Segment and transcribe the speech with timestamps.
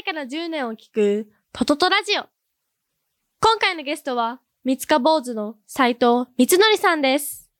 [0.00, 1.30] 歳から10年を聞く？
[1.52, 2.22] トトトラジオ。
[3.40, 7.50] 今回のゲストは、三塚坊主の斎藤光則さんです。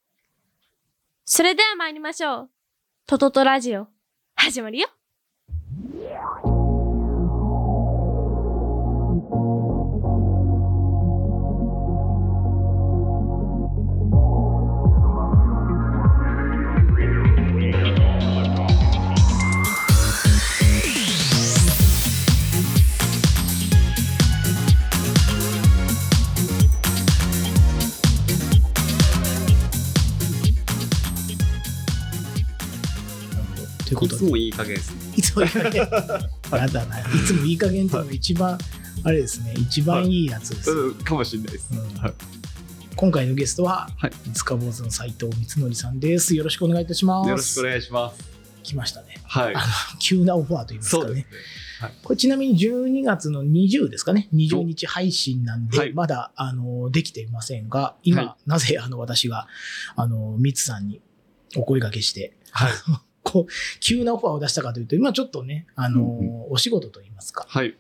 [1.27, 2.51] それでは参りましょう。
[3.07, 3.89] トトトラジオ、
[4.37, 4.89] 始まるよ。
[34.17, 35.15] ことで、いつもいい加減ですね。
[35.17, 35.89] いつもいい加減。
[36.53, 37.01] やだな。
[37.01, 38.59] いつもいい加減っていうのが一番、
[39.05, 40.71] あれですね、一番いいやつです。
[40.71, 41.71] うん、かもしれないです。
[41.73, 42.15] うんはい
[42.97, 46.35] 今回のゲストは、はい三塚坊主の斉藤光則さんです。
[46.35, 47.31] よろしくお願いいたします。
[47.31, 48.23] よろしくお願いします。
[48.63, 49.17] 来ましたね。
[49.25, 49.55] はい
[49.99, 51.95] 急なオファーといいますかねそうですね。。
[52.03, 59.49] これちなみに12月の20ですかね、20日配信なんで、はいまだあのできていませんが、今、はなぜあの私が
[59.97, 61.01] あのミツさんに
[61.57, 62.73] お声掛けして、はい。
[63.23, 67.77] こう急なオファーを出したかというと、今ちょっとね、あのうんお仕事といいますか、はい。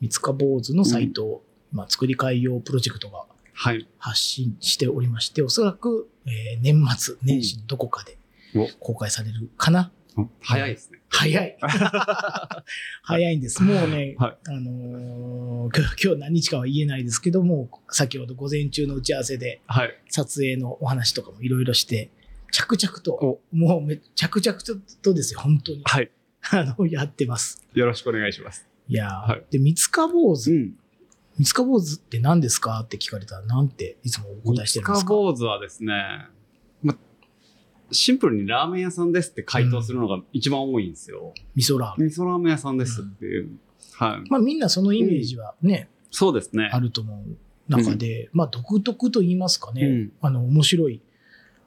[0.00, 3.88] 三塚坊主のサイト、今作り変え用プロジェクトがはい。
[3.98, 8.18] 発信しておりまして、おそらく、えー年末年始のどこかで
[8.54, 9.92] お公開されるかな。
[10.16, 10.98] お早いですね。
[11.08, 11.58] 早い。
[13.02, 13.62] 早いんです。
[13.62, 19.94] もうね、はいあのー今日今日何日かは言えないですけども、先ほど午前中の打ち合わせではい。
[20.10, 22.10] 撮影のお話とかもいろいろして、
[22.54, 24.58] 着々と、もうめ着々
[25.02, 25.82] とですよ、本当に。
[25.84, 26.10] はい。
[26.52, 27.66] あの、やってます。
[27.74, 28.68] よろしくお願いします。
[28.86, 30.76] いやー、はいで、三塚坊主、ん。
[31.36, 36.28] 三塚坊主って何ですかって聞かれたら、なんていつもお答えしてるんで三すか日坊主はですね、
[36.80, 36.96] ま、
[37.90, 41.34] シンプルにラーメン屋さんですって回答するのが一番多いんですよ。
[41.56, 42.08] 味噌ラーメン。
[42.08, 43.50] 味噌ラーメン屋さんですっていう。
[43.94, 44.30] はい。
[44.30, 46.70] まあみんなそのイメージはね、そうですね。
[46.72, 47.36] あると思う
[47.68, 51.00] 中で、まあ独特と言いますかね、うんあの面白い、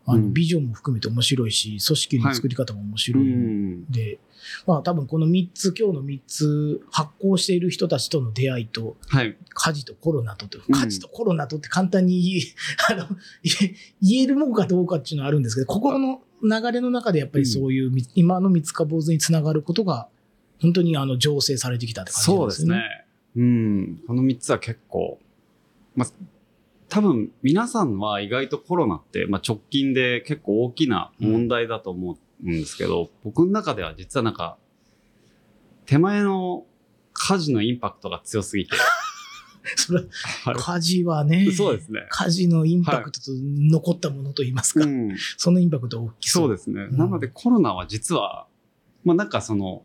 [0.08, 3.86] あのうんビジョンも含めて面白いし、組織の作り方も面う白いん。
[3.92, 4.20] で、
[4.66, 9.38] まあ多分この3つ、今日の3つ発行している人たちとの出会いと、はい。
[9.50, 12.44] 家事とコロナとと、うん家事とコロナとって簡単に言い
[12.90, 13.08] あの
[14.02, 20.08] 言えるもんかどうかっていうのはあるんですけど、ここの流れの中でやっぱりそういうみ、今の三塚坊主につながることが、
[20.62, 22.48] 本当にあの醸成されてきたって感じですよね。
[22.48, 23.06] ですね。
[23.36, 24.04] うん。
[24.08, 25.20] この3つは結構、
[25.96, 26.10] まあ、
[26.90, 34.58] 多分皆さんは意外とコロナって、まあ、直近で結構大きな問題だと思うんですけど、僕の中では実はなんか、
[35.86, 36.66] 手前の
[37.14, 38.76] 家事のインパクトが強すぎて。
[39.76, 40.00] それ
[40.46, 42.06] は家事はね、い、そうですね。
[42.10, 46.48] 家事のインパクトと残ったものといいますか、うん、そのインパクトは大きそう。
[46.48, 46.84] そうですね。
[46.84, 48.48] うんなのでコロナは実は、
[49.04, 49.84] まあなんかその、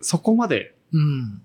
[0.00, 1.42] そこまでうん。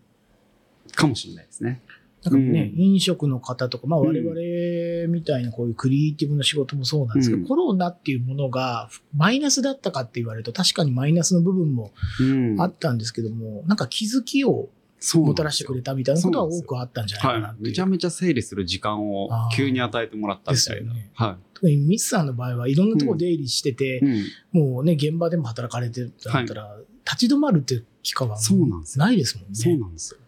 [0.96, 1.82] かもしれないですね。
[2.24, 14.70] なんかね、うん飲食の方とか、まあうん我々みたいなこういうクリエイティブな仕事もそうなんですけど、うんコロナっていうものがマイナスだったかって言われると確かにマイナスの部分もうんあったんですけども、なんか気づきを
[15.16, 17.64] もたらしてくれたみたいなことは多くあったんじゃないかなっはい。
[17.64, 20.94] めちゃめちゃ整理する時間を急に与えてもらったみたいな。
[20.94, 24.00] ですよねは特にミスさんの場合はいろんなところ出入りしてて、い。
[24.00, 24.64] うん。
[24.74, 29.56] もうね、現場でも働かれてたんだったら、立ち止まるっていう期間はそうなんですよないですもんね。
[29.56, 30.20] そうなんですよ。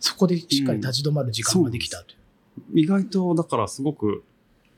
[0.00, 2.16] そこでしっかり立ち止まる時間ができたとい
[2.74, 2.80] う。
[2.80, 4.24] 意外と、だからすごく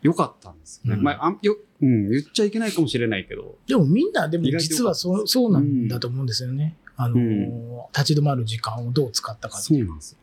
[0.03, 0.99] 良かったんですよね。
[0.99, 3.57] うんまあ、あんよ、うん、言っちゃいけないかもしれないけど。
[3.67, 6.77] でもみんなでも実はそうそうなんだと思うんですよね。
[6.97, 9.87] あのー立ち止まる時間をどう使ったかっていうう。
[9.87, 10.19] そなんですよ。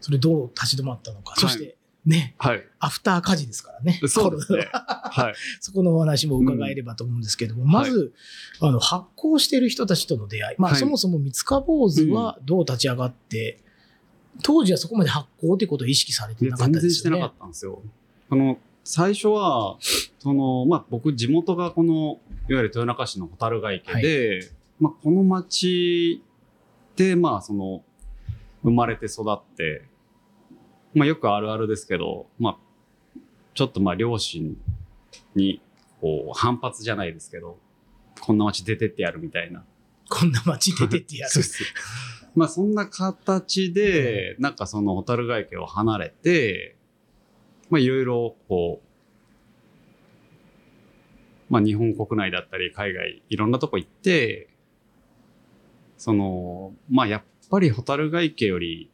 [0.00, 1.30] それどう立ち止まったのか。
[1.30, 1.76] はいそして
[2.06, 2.62] ね、はい。
[2.80, 3.98] アフター家事ですからね。
[4.06, 5.34] そうですねははい。
[5.60, 8.12] そこのお話も伺えればと思うんですけども、まず、
[8.60, 10.56] あの、発行している人たちとの出会い。
[10.58, 13.63] まあ、はいそもそも三塚坊主はどう立ち上がって、
[14.42, 17.28] 当時はそこまで発行ということを意識されてなかった全然してなですよね。
[17.28, 17.82] かったんですよ。
[18.30, 19.78] あの、最初は、
[20.18, 26.22] その、まあ、僕、地元がこの、いわゆる豊中市の蛍ヶ池で、まあ、この町
[26.96, 27.82] で、まあ、その、
[28.62, 29.82] 生まれて育って、
[30.94, 33.18] まあ、よくあるあるですけど、まあ、
[33.54, 34.56] ちょっとまあ、両親
[35.34, 35.60] に、
[36.00, 37.58] こう、反発じゃないですけど、
[38.20, 39.64] こんな町出てってやるみたいな。
[40.08, 41.32] こんな街出てってやる。
[42.34, 46.76] まあそんな形で、なんかその蛍ヶ池を離れて、
[47.70, 48.86] まあいろいろこう、
[51.52, 54.48] まあ日本国内だったり海外いろんなとこ行って、
[55.96, 58.90] その、まあやっぱり蛍ヶ池より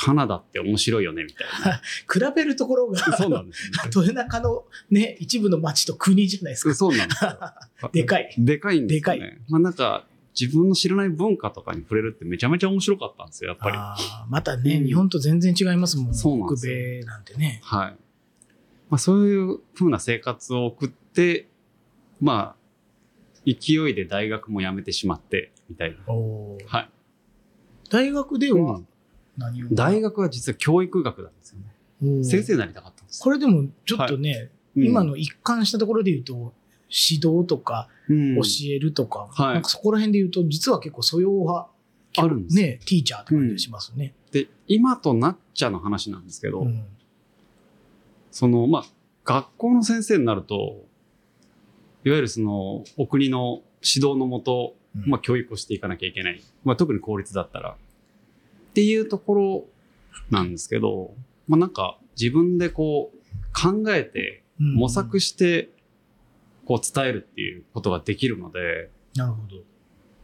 [0.00, 1.46] カナダって面白いよねみたい
[2.10, 3.16] 比べるところが、な。
[3.16, 3.70] そうなんですね。
[3.94, 6.74] 豊中のね、一部の町と国じゃないですか。
[6.74, 7.38] そうなんですよ。
[7.92, 8.34] でかい。
[8.38, 9.18] でかいんですよね。
[9.18, 10.06] でかいまあなんか、
[10.38, 14.30] 自分の知らない文化とかに触れるってめちゃめちゃ面白かったんですよ、やっぱり。
[14.30, 16.14] またね、うん日本と全然違いますもん。
[16.14, 17.60] そうなんですよ北米なんてね。
[17.62, 17.96] はい。
[18.88, 21.48] まあそういう風な生活を送って、
[22.20, 22.60] まあ、
[23.44, 25.98] 勢いで大学も辞めてしまって、みたいな。
[26.66, 26.90] はい。
[27.90, 28.86] 大学ではうん
[29.40, 32.24] 何を、大学は実は教育学なんですよね。
[32.24, 33.24] 先生になりたかったんですよ。
[33.24, 36.54] これでもちょっとね、うん今の一貫したところで言うと、
[36.88, 41.68] 指導とかうん教えるとか、はいなんかそこら辺で言うと、実は結構素養派、
[42.16, 44.14] あるんですよね、ティーチャーって感じがしますね。
[44.30, 46.84] で、今となっちゃの話なんですけど、うん
[48.30, 48.84] その、まあ、
[49.24, 50.84] 学校の先生になると、
[52.04, 56.40] いわゆるその、お国の指導のもと、うんまあ、教育をしていかなきゃいけない。
[56.64, 57.76] まあ、特に公立だったら。
[58.70, 59.64] っていうところ
[60.30, 61.14] なんですけど、
[61.48, 63.18] まあ、なんか、自分でこう、
[63.52, 65.70] 考えて、うん模索して、
[66.66, 69.56] こう、伝えるっていうことができるので、なるほど。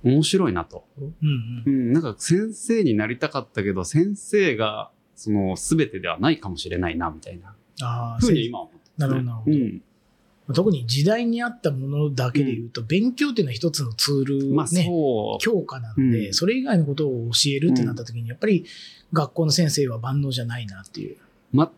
[0.04, 0.87] 面白いなと。
[0.98, 7.56] うんうんうん、なんか先生になりたかったけど、先生が、その、すべてではないかもしれないな、みたいな。
[7.82, 9.08] ああ、ふうに今は思ってます、ね。
[9.08, 9.82] なるほどなるほどうん。
[10.54, 15.43] 特に時代に合ったものだけで言うと、勉強っていうのは一つのツール、ね、まあ、そう。
[15.43, 16.34] 強化なんで、うん。
[16.34, 18.64] それ以外のことを教えるってなった時に、やっぱり
[19.12, 21.16] 学校の先生は万能じゃないなっていう。
[21.52, 21.72] ま、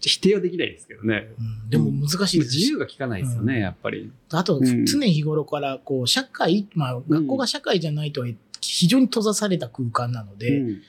[0.00, 1.30] 否定はできないですけどね。
[1.38, 1.70] うん。
[1.70, 2.52] でも難しいです。
[2.52, 3.60] し、自由が利かないですよね、うん。
[3.60, 4.12] やっぱり。
[4.30, 4.86] あとうん。
[4.86, 8.28] 常日頃からこう社会、まあ学校が社会じゃないとは
[8.60, 10.82] 非常に閉ざされた空間なので、うん。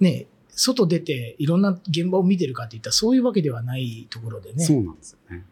[0.00, 5.44] ね、外出ていろんな現場を見てるかっていったらそういうわけではないところでね、そうなんですよね。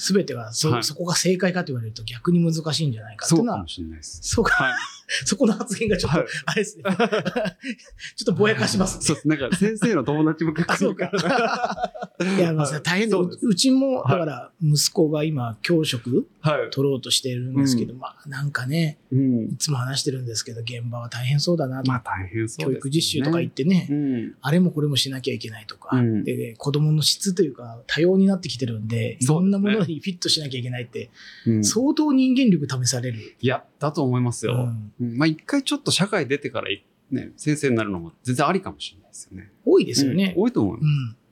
[0.00, 4.20] すべてがそ,、はいそこが正解かと言われると逆に難しいんじゃないかっていうのはそうかも、しれないです。
[4.22, 4.72] そうか、はい。
[5.24, 6.84] そこの発言がちょっと、はいあれですね。
[6.86, 9.04] ちょっとぼやかしますね。
[9.04, 9.28] そうです。
[9.28, 11.10] なんか先生の友達も結構あ、そうか。
[12.20, 16.70] いや、まあ、はい大変でそううちも、はいだから、息子が今、教職はい。
[16.70, 19.56] 取ろうとしてるんですけど、まあ、なんかね、うんい。
[19.56, 21.90] つも話してるんですけど、現場は大変そうだなと。
[21.90, 22.74] まあ大変そうね。
[22.74, 24.34] 教育実習とか行ってね、うん。
[24.40, 31.10] あれもこれもしなきゃいけないとか、うんで、子供の質というか、多様になってきてるんで、いろんなものにフィットしなきゃいけないって、
[31.46, 33.36] うん相当人間力試される。
[33.40, 34.72] いや、だと思いますよ。
[35.00, 39.50] うんうんまあ一回ちょっと社会出てからい、ね、先生になるのも全然ありかもしれないですよね。
[39.64, 40.34] 多いですよね。
[40.36, 40.80] うん多いと思い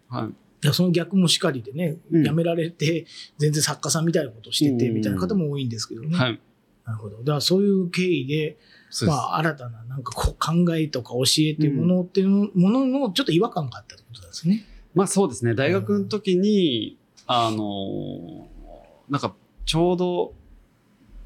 [0.08, 0.30] まうん。
[0.30, 0.34] す。
[0.64, 0.74] はい。
[0.74, 3.06] その逆もしかりでね、うん辞められて、
[3.38, 6.16] 全然作家さんみたいなことをしてて、うんみたいな方も多いんですけどね。
[6.16, 6.40] はい。
[6.84, 7.18] なるほど。
[7.18, 8.58] だからそういう経緯で。
[9.06, 14.64] まあ、新たななんかこう考えとか教えっていうものっていうのもののちょっと違和感があったってことですね。
[14.94, 15.54] まあそうですね。
[15.54, 18.58] 大学の時に、あのー
[19.10, 19.34] なんか
[19.66, 20.32] ちょうど、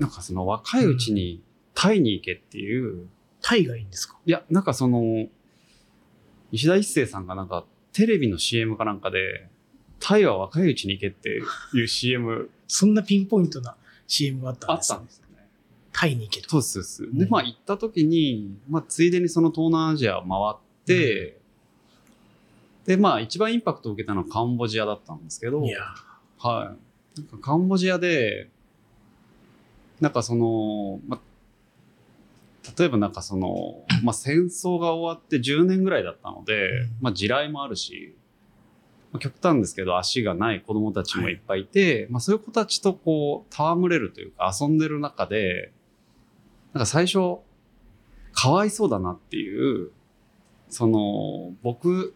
[0.00, 1.40] なんかその若いうちに
[1.74, 3.08] タイに行けっていう、
[3.40, 4.18] タイがいいんですか？
[4.26, 5.26] いや、なんかその、
[6.52, 9.48] 石田一生さんがなんかテレビの CM かなんかで、
[10.00, 11.28] タイは若いうちに行けって
[11.74, 13.76] いう CM そんなピンポイントな
[14.06, 15.48] CM があったあっんですねたんですよね。
[15.92, 16.50] タイに行けと。
[16.50, 17.18] そうです、そうです。
[17.18, 21.38] で、うんまあ行った時に、まあついでにその東南アジアを回って、
[22.84, 25.80] で、まあ一番インパクトを受けたのはカンボジアだったんですけど、いや
[26.38, 26.74] は
[27.16, 27.18] い。
[27.20, 28.50] なんかカンボジアで、
[30.00, 31.20] なんかその、ま、
[32.78, 36.90] 例えばなんかその、 まあ、戦争が終わって10年ぐらいだったので、うん。
[37.00, 38.14] まあ、地雷もあるし、
[39.12, 45.72] まあ、極端ですけど足がない子供たちもいっぱいいて、まあ、そういう子たちとこう、戯れるというか遊んでる中で、
[46.72, 47.38] なんか最初、
[48.32, 49.90] かわいそうだなっていう、
[50.70, 52.14] その、僕、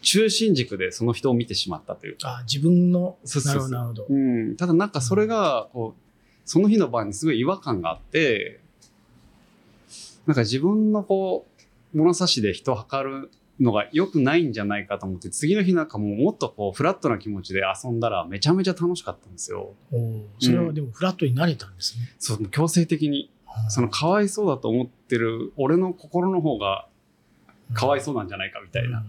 [0.00, 4.06] 中心軸でその人を見てしまったというか、あ自分の、なるほど。
[4.08, 6.02] うん、ただなんかそれが、こう、
[6.44, 8.61] その日の晩にすごい違和感があって、
[10.26, 11.46] なんか自分のこ
[11.94, 19.74] う、物差しで人を測るのが良くないんじゃないかと思って、次の日なんかもうもっとこう、フラットな気持ちで遊んだらめちゃめちゃ楽しかったんですよ。
[20.38, 22.14] それはでもフラットになれたんですね。
[22.18, 23.30] そう、強制的に。
[23.68, 26.88] そのかわいそうだと思ってる俺の心の方が
[27.74, 28.98] かわいそうなんじゃないかみたいな。
[28.98, 29.04] うん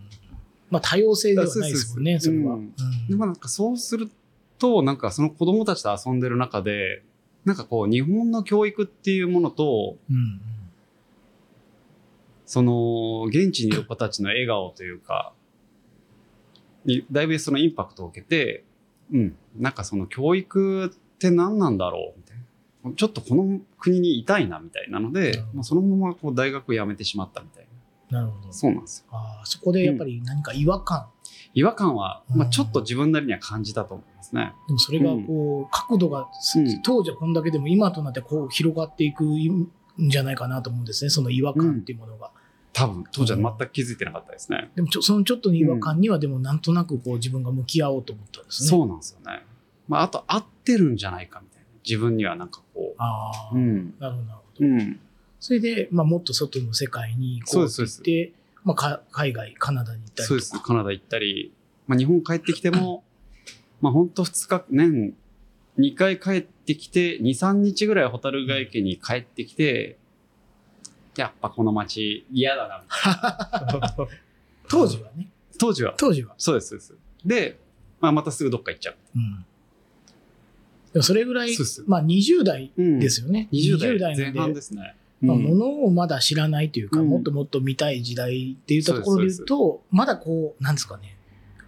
[0.74, 2.55] まあ多様性ではないですもんね、それは。
[2.55, 2.74] そうん
[3.08, 4.10] でもなんかそうする
[4.58, 7.03] と、なんかその子供たちと遊んでる中で、
[7.46, 10.41] なんかこう日本の教育っていうものと、うんうん
[12.45, 15.33] その現地にいる子たちの笑顔というか、
[16.85, 18.65] にだいぶそのインパクトを受けて、
[19.12, 22.43] うん、なんかその教育って何なんだろうみたいな。
[22.95, 27.67] ちょっとこの国にいたいなみたいなのでなるほ、どもうそのままこう大学辞めてしまったみたい
[28.12, 28.19] な。
[28.19, 28.51] なるほど。
[28.51, 29.07] そうなんですよ。
[29.12, 31.07] あーそこでやっぱり何か違和感、
[31.53, 34.53] 違和感は、まあ、うんちょっと自分なりには感じたと思いますね。
[34.67, 42.31] でもそれがこう、角度が、うん当時はこんだけでも今となってこう広がっていくんじゃないかなと思うんですね、その違和感っていうものが。
[42.83, 44.69] 多分、当時は全く気づいてなかったですね。
[44.75, 48.69] でもちょそのちょっとの違和感にはでもなんとなくこう自分が向き合おうと思ったんですね。
[48.69, 49.45] そうなんですよね。
[49.87, 51.67] まあ、あと合ってるんじゃないかみたいな。
[51.87, 53.57] 自分にはなんかこああ、う。
[53.57, 53.93] うん。
[53.99, 54.65] なるほど、なるほど。
[54.65, 54.99] うん。
[55.39, 60.27] それで、まあ、もっと外の世界に行こうって言そうって、まあ、か海外、カナダに行ったり。
[60.27, 60.59] そうです。
[60.61, 61.53] カナダ行ったり、
[61.87, 63.03] まあ、日本帰ってきても、
[63.81, 65.13] まあ、ほんと2日、年
[65.79, 69.97] 2回帰ってきて、2、3日ぐらいホタルガ池に帰ってきて、
[71.15, 73.96] やっぱこの街嫌だな、みたいな。
[74.70, 75.29] 当時はね。
[75.60, 75.93] 当時は。
[75.98, 76.34] 当時は。
[76.38, 76.96] そうです、そうです。
[77.25, 77.60] で、
[78.00, 78.96] まあ、またすぐどっか行っちゃう。
[79.15, 79.46] うん。
[80.93, 81.55] でもそれぐらい
[81.88, 83.50] まあ20代うんですよね。
[83.51, 84.96] 20代前半ですね。
[85.22, 91.12] まあ、うんものをまだ知らないというか、うんもっともっと見たい時代っていったところで言うと、まだこう、なんですかね、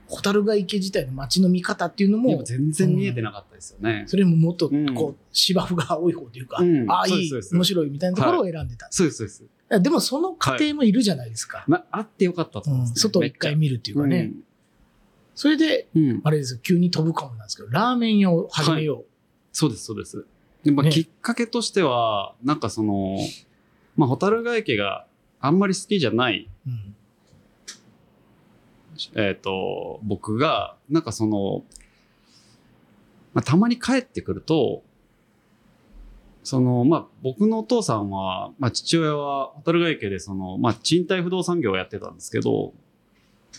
[0.07, 4.03] ホタルガ池自体の街の見方っていうのも全然見えてなかったですよね。
[4.07, 8.87] それももっとうんこう、芝生が多い方というか、うんああ、いい面白いみたいなところを選んでた。
[8.91, 9.81] そうです、そうです。
[9.81, 11.63] でもその過程もいるじゃないですか。
[11.67, 14.31] まあ、あってよかったとうん思います、ね外を一回見るっていうかね。
[15.33, 16.09] それで、うん。
[16.09, 19.03] うんあれですよ、急に飛ぶかもなんですけど、ラーメン屋を始めよ
[19.51, 20.25] そうです、そうです。
[20.63, 23.17] でまあねきっかけとしては、なんかその、
[23.95, 25.05] まあ、ホタルガ池が
[25.39, 26.69] あんまり好きじゃない、う。
[26.69, 26.94] うん
[29.15, 31.63] えっ、と、僕が、なんかその、
[33.33, 34.83] まあ、たまに帰ってくると、
[36.43, 42.73] その、まあ、僕のお父さんは、まあ、父親は、ホタルガ池で、その、まあ、賃貸不動産業をやってたんですけど、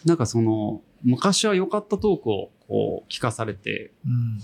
[0.05, 4.39] なんかその、昔は良かったトークを、こう、聞かされて、うん。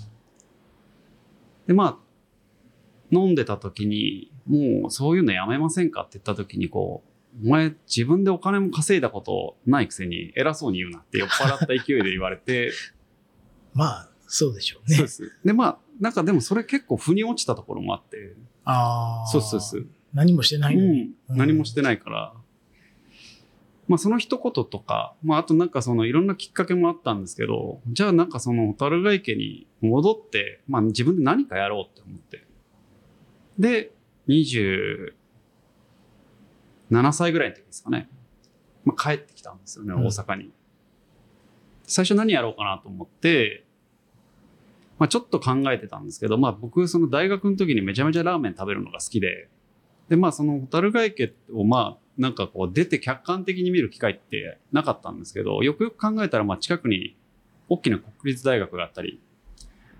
[1.67, 7.12] で、まあ、飲んでた時に、もうそういうのやめませんかって言った時に、こう、
[7.43, 12.71] お前自分でお金も稼いだことないくせに偉そうに言うなって酔っ払った勢いで言われて、
[13.73, 14.97] まあ、そうでしょうね。
[14.97, 15.31] そうです。
[15.43, 18.35] で、まあ、なんかでもそれ結構腑に落ちたところもあって、
[18.65, 19.27] ああ。
[19.27, 19.87] そうそうそう。
[20.13, 21.01] 何もしてないのに。
[21.29, 21.37] うん。
[21.37, 22.33] 何もしてないから、
[23.87, 32.45] まあその一言とか、まああとなんかそのいろんなきっかけもあったんですけど、じゃあなんかそのホタルガ池に戻って、まあ自分で何かやろうって思って。
[33.59, 33.91] で、
[36.91, 38.09] 27歳ぐらいの時ですかね。
[38.85, 40.51] まあ帰ってきたんですよね、うん大阪に。
[41.85, 43.65] 最初何やろうかなと思って、
[44.99, 49.49] まあちょっと考えてたんですけど、まあ僕その大学の時にめちゃめちゃラーメン食べるのが好きで、
[50.09, 57.17] で、まあそのホタルガ池をまあなんかこう出て客観的に見る機会ってなかったんですけど、よくよく考えたらまあ近くに
[57.69, 59.19] 大きな国立大学があったり、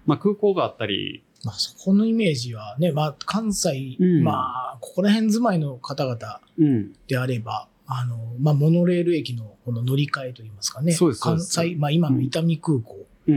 [0.05, 10.93] まあ空港があったり、まあ、そこのイメージはね、まあ、関西、うんまあ、ここら辺住まいの方々うん、であれば、あの、まあ、モノレール駅のこの乗り換えといいますかね。
[10.93, 13.33] そうです関西、まあ、今の伊丹空港う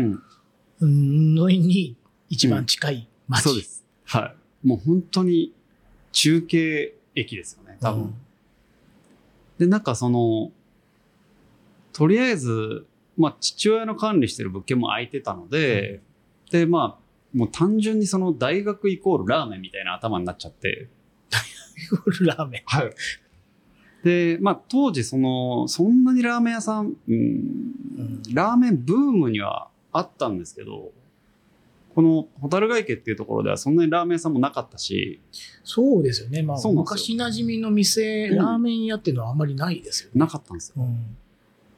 [0.86, 1.96] ん、のに
[2.28, 3.42] 一番近い街。
[3.42, 3.84] そうです。
[4.04, 4.34] は
[4.64, 4.66] い。
[4.66, 5.52] もう本当に
[6.12, 8.02] 中継駅ですよね、多分。
[8.02, 8.14] うん
[9.58, 10.50] で、なんかその、
[11.92, 12.86] とりあえず、
[13.16, 16.00] まあ父親の管理してる物件も空いてたので、
[16.50, 17.05] で、まあ、
[17.36, 20.88] もう単純にその大学イコールラーメンみたいな頭になっちゃって、
[22.22, 22.62] ラーメン。
[22.64, 22.90] はい。
[24.02, 27.14] で、まあ当時その、そんなにラーメン屋さん、うん
[27.98, 30.92] うんラーメンブームにはあったんですけど、
[31.94, 35.20] このホタルガ池っていうところではそんなにラーメン屋さんもなかったし、
[35.62, 36.42] そうですよね。
[36.42, 40.20] まあ、昔馴染みの店、うんラーメン屋っていうのはあんまりないですよね。
[40.20, 40.82] なかったんですよ。
[40.82, 41.16] うん。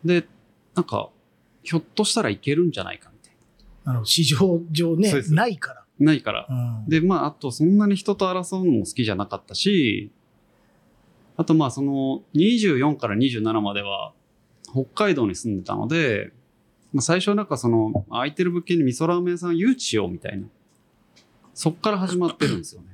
[0.04, 0.24] で、
[0.74, 1.10] なんか、
[1.64, 3.07] ひょっとしたらいけるんじゃないか
[4.04, 5.84] 市場上ねないから。
[5.98, 6.06] な。
[6.06, 6.46] ないから。
[6.48, 6.52] う
[6.86, 6.88] ん。
[6.88, 10.12] で、まあ、あと、そんなに人と争うのも好きじゃなかったし、
[11.36, 14.12] あと、まあ、その、24から27までは、
[14.72, 16.32] 北海道に住んでたので、
[16.92, 20.46] まあ、最初はなんかその、空いてる物件に味噌ラーメン屋さん誘致しようみたいな。
[21.54, 22.88] そっから始まってるんですよね。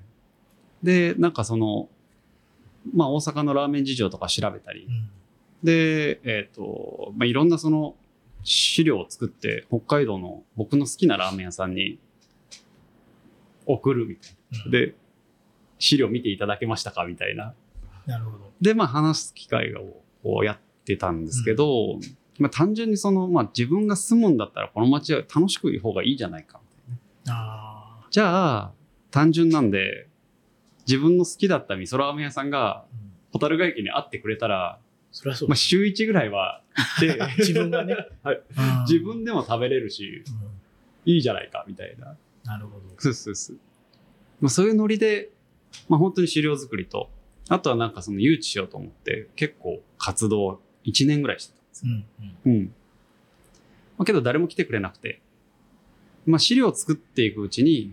[0.82, 1.88] で、なんかその、
[2.94, 5.10] まあ、大阪のラーメン事情とか調べたりう、ん
[5.62, 7.94] で、えっ、と、まあ、いろんなその
[8.44, 11.98] 資料を作って、北海道の僕の好きなラーメン屋さんに
[13.66, 14.34] 送るみたい
[14.64, 14.70] な。
[14.70, 14.94] で、
[15.78, 17.54] 資料見ていただけましたかみたいな。
[18.06, 18.52] なるほど。
[18.60, 21.98] で、まあ話す機会をこうやってたんですけど、
[22.38, 26.60] まあ単純にその、まあ自分が住むんだったらこの街は楽しくいい方がいいじゃないか。
[27.28, 28.06] ああ。
[28.10, 28.72] じゃあ、
[29.10, 30.08] 単純なんで、
[30.86, 34.84] 自分の好きだった味噌ラーメン屋さんが、うんホタルガ駅に会ってくれたら、まあ
[35.14, 35.62] そりゃそうです。
[35.62, 37.94] 週1ぐらいは行って、 自分がね。
[38.23, 40.54] はいうん自分でも食べれるし、うん
[41.06, 42.16] いいじゃないか、みたいな。
[42.44, 42.87] なるほど。
[42.99, 43.59] そうそうそう。
[44.40, 45.30] まあ、そういうノリで、
[45.87, 47.11] まあ、本当に資料作りと、
[47.49, 51.92] あとはなんかその誘致しようと思って、結構活動1年ぐらいしてたんですよ。
[51.92, 52.64] うんうんうん。
[52.64, 52.71] ま
[53.99, 55.21] あ、けど誰も来てくれなくて、
[56.26, 57.92] まあ、資料を作っていくうちに、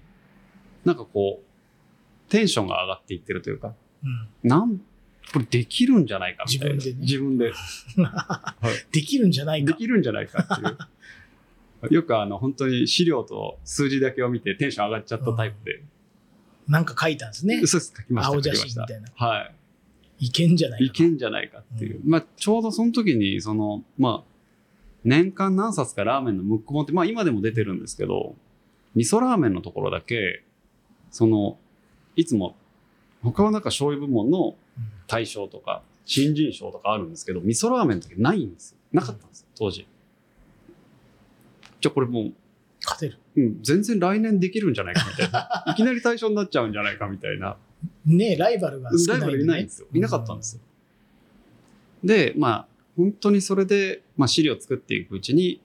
[0.85, 4.81] なんかこう、テンションが上がっていってるというか、うんなん、
[5.33, 6.75] これできるんじゃないかみたいな。
[6.75, 7.53] 自分でね自分で。
[8.91, 9.71] できるんじゃないか。
[9.71, 11.93] できるんじゃないかっていう。
[11.95, 15.83] よくあの、本当に資料と数字だけを見てテンション上がっちゃったタイプで。
[16.67, 17.59] なんか書いたんですね。
[17.61, 18.33] 嘘です、書きました。
[18.33, 19.07] 青写真みたいな。
[19.15, 19.41] は
[20.19, 20.25] い。
[20.25, 22.01] いけんじゃないかいけんじゃないかっていう。
[22.05, 24.31] まあ、ちょうどその時に、その、まあ、
[25.03, 28.35] 年間何冊かラーメンのムック本って、まあ今でも出てるんですけど、
[28.93, 30.43] 味噌ラーメンのところだけ、
[31.09, 31.57] その、
[32.15, 32.55] いつも、
[33.23, 34.55] 他はなんか醤油部門の
[35.07, 38.77] 大賞とか、新人賞とかあるんですけど、味噌ラーメンの時ないんですよ。
[38.91, 39.87] なかったんですよ、当時。
[41.79, 42.33] じゃあこれもう、
[42.83, 43.19] 勝てる。
[43.37, 45.63] うん、全然来年できるんじゃないかみたいな。
[45.71, 47.57] いきなり対象になっちゃうんじゃないかみたいな。
[48.05, 49.07] ねライバルが少ない、ね。
[49.13, 49.87] ライバルいないんですよ。
[49.93, 50.61] いなかったんですよ。
[52.03, 55.61] で、まあ、本当にそれで、まあ、資料を作っていくうちに、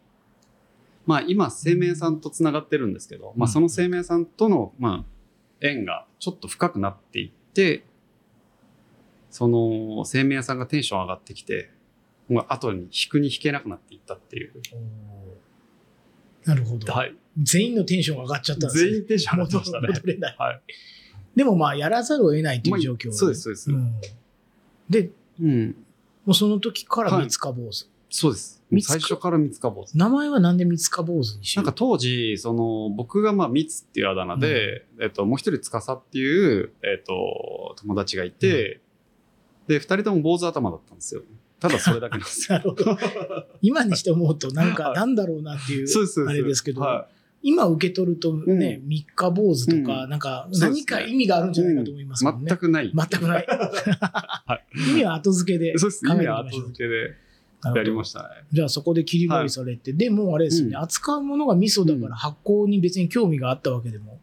[1.06, 5.04] まあ、今、生命さんとつながってるんですけど、まあ、その生命さんとの、まあ、
[5.60, 7.84] 縁がちょっと深くなっていって、
[9.30, 11.70] その、生命さんがテンション上がってきて、
[12.28, 14.52] もう後に引くに引けなくなっていったっていう。
[16.44, 16.92] なるほど。
[16.92, 17.14] はい。
[17.42, 18.90] 全員のテンションが上がっちゃったんですね。
[18.90, 19.88] 全員テンション上がってましたね。
[19.88, 20.36] 戻れない。
[20.38, 20.62] はい。
[21.34, 23.70] でもまあ、やらざるを得ないという状況、まあそうです、そうです。
[23.70, 23.94] うん
[24.88, 25.10] で、
[25.42, 25.76] うん。
[26.24, 27.88] もうその時から三日坊主。
[28.08, 28.62] そうです。
[28.70, 29.98] 三つか最初から三つか坊主。
[29.98, 31.64] 名前はなんで三日坊主にしよう？
[31.64, 38.80] なんか当時、その、僕がまあ、ミツっていうあだ名で、えっと、もう一人、つかさっていう、えっと、友達がいて、
[39.66, 41.22] で、二人とも坊主頭だったんですよ。
[41.58, 42.60] ただそれだけなんですよ。
[43.62, 45.86] 今にして思うと、なんか、はいなんだろうなっていう。
[46.28, 47.08] あれですけど、は
[47.42, 52.24] 今受け取るとね、う三日坊主とか、うんなんか、何か意味があるんじゃないかと思いますい。
[52.26, 52.46] もんね。
[52.48, 52.92] 全くない。
[52.94, 53.46] 全くない。
[54.90, 56.06] 意味は後付けで考そうです。
[56.06, 56.60] 意味は後。
[56.60, 57.14] 付けで
[57.74, 58.28] やりましたね。
[58.52, 64.20] じゃあそこで切り盛りされて、でもうあれですよね、うん扱うものが味噌だから発酵に別に興味があったわけでも。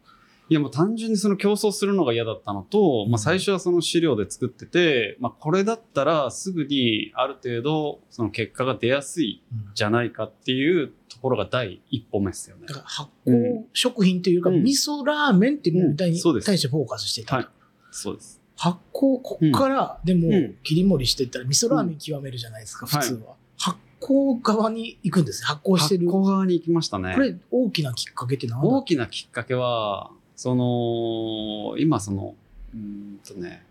[0.50, 12.74] いやもう単純にその競争するのが嫌だったのと、まあ最初はその資料で作ってて、まあこれだったらすぐにある程度その結果が出やすいうんじゃないかっていうところが第一歩目ですよねだ。
[12.74, 16.22] から発酵食品というか、うん味噌ラーメンっていうものに対し
[16.62, 17.36] てフォーカスしてたと。
[17.36, 17.48] はい
[17.94, 18.40] そうです。
[18.56, 23.36] 発酵、こっから、でもうん、切り盛りしていったら味噌ラーメン極めるじゃないですか、普通は。
[23.56, 26.06] 発酵側に行くんですね発酵してる。
[26.06, 27.14] 発酵側に行きましたね。
[27.14, 32.34] これ、大きなきっかけって何だ大きなきっかけは、その、今その、
[32.74, 33.64] うーんとね、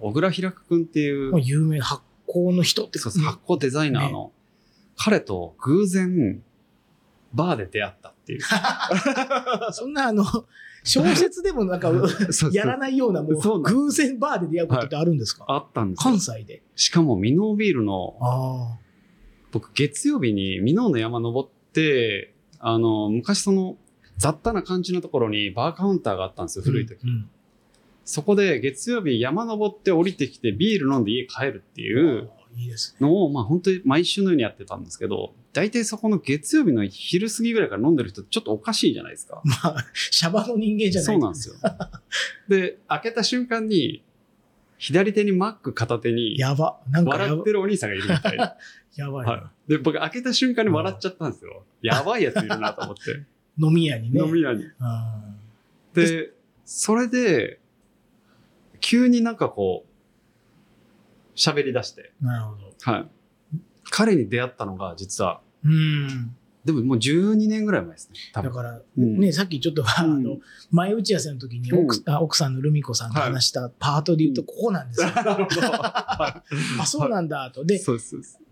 [0.00, 4.32] 小倉平久くんっていう有名な発酵の人ってそうそう発酵デザイナーの、
[4.96, 6.42] 彼と偶然、
[7.32, 8.40] バーで出会ったっていう。
[9.72, 10.24] そんなあの、
[10.84, 11.90] 小説でもなんか、
[12.52, 16.02] やらないような、もう、偶然バーで出会うことってあるんですか、あったんですよ。
[16.12, 16.20] 関。
[16.20, 16.62] 西で。
[16.76, 18.78] しかも、ミノービールの、あ
[19.52, 23.76] 僕、月曜日にミノーの山登って、あの、昔その、
[24.16, 27.02] 雑多な感じのところにバーカウンターがあったんですよ、古い時。
[27.04, 27.28] うん
[28.06, 32.30] そこで月曜日山登って降りてきてビール飲んで家帰るっていう。
[33.00, 39.42] のを、まあ本当に毎週のようにやってたんですけど、大体そこの月曜日の昼過ぎぐらいから飲んでる人ちょっとおかしいじゃないですか。
[39.44, 41.54] まあ、シャバの人間じゃないそうなんですよ。
[42.48, 44.02] で、開けた瞬間に、
[44.78, 46.80] 左手にマック片手に、やば。
[46.90, 48.54] なんか笑ってるお兄さんがいるみたいな。
[48.96, 49.70] やばいな、はい。
[49.70, 51.64] で、僕開けた瞬間に笑っちゃったんですよ。
[51.82, 53.02] やばいやついるなと思って。
[53.58, 54.20] 飲み屋にね。
[54.20, 54.64] 飲み屋に。
[54.80, 55.20] あ
[55.94, 56.32] で、
[56.64, 57.60] それで、
[58.80, 62.12] 急になんかこう、喋り出して。
[62.22, 62.72] ーなるほど。
[62.80, 63.08] はい。
[63.90, 66.36] 彼に出会ったのが実は、うん。
[66.64, 68.18] でももう12年ぐらい前ですね。
[68.32, 70.38] だから、うんね、さっきちょっと、あうんの、
[70.72, 75.06] 前打ち合わせの時に奥,、あ奥さんのルミ子さんと話したパートで言うと、ここなんですよ。
[75.08, 76.42] は
[76.80, 77.62] あ、そうなんだ、と。
[77.62, 77.66] い。
[77.66, 77.80] で。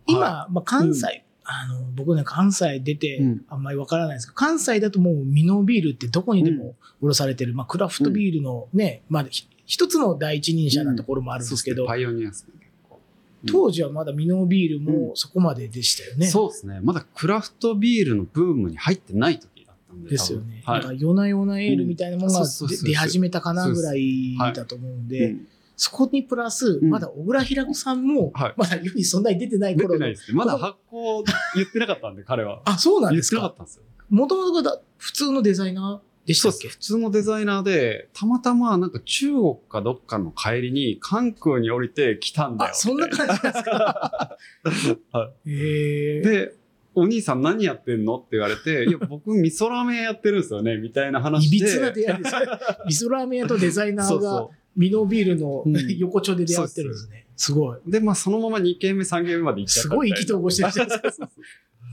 [0.06, 11.38] 今、はまあ、関西、あの、僕ね、関西出てうん、あんまりわからないですけど、関西だともう、ミノビールってどこにでも卸されてる、まあ、クラフトビールのね、まあ、ひ一つの第一人者なところもあい。
[11.40, 12.52] るんですけど、パイオニアですね。
[12.58, 13.00] 結構
[13.46, 16.26] 当時はまだミノビールもそこまででしたよね。
[16.26, 16.80] そうですね。
[16.82, 20.10] まだクラフトビールのブームに入ってない時だったんで。
[20.10, 20.62] ですよね。
[20.64, 25.08] 多分なんか夜な夜なエールみたいなものが出出始めたかなぐらいだと思うんはい。
[25.08, 25.53] で、うんそ
[25.92, 29.98] こにプラス、んまだ小倉平子さんもはい、まだ世にそんなに出てない出頃の。
[29.98, 30.36] てないですね。
[30.36, 31.24] まだ発行
[31.56, 32.62] 言ってなかったんで、彼は。
[32.64, 33.40] あ、そうなん言っですか？
[33.40, 33.82] てなかったんですよ。
[34.10, 36.68] もともとが普通のデザイナーでしたっけ？
[36.68, 42.70] 普通のデザイナーで、たまたまなんか中国かどっかの帰りに関空に降りて来たんだよ。
[42.70, 44.36] あ、そんな感じですか？
[45.12, 46.20] はへえ。
[46.22, 46.54] で、
[46.94, 48.16] お兄さん何やってんの？
[48.18, 51.56] って言われて、いや、僕味噌ラーメン屋やってるんですよね、みたいな話で。
[51.56, 52.46] いびつな出会いですね。
[52.86, 57.26] 味噌ラーメン屋とデザイナーがそうそミノビールのうん横丁で出会ってるんですね。
[57.36, 57.78] すごい。
[57.78, 57.90] う。
[57.90, 59.88] で、まあそのまま2軒目、3軒目まで行っちゃった。
[59.88, 61.30] すごい意気投合してるじゃないですか。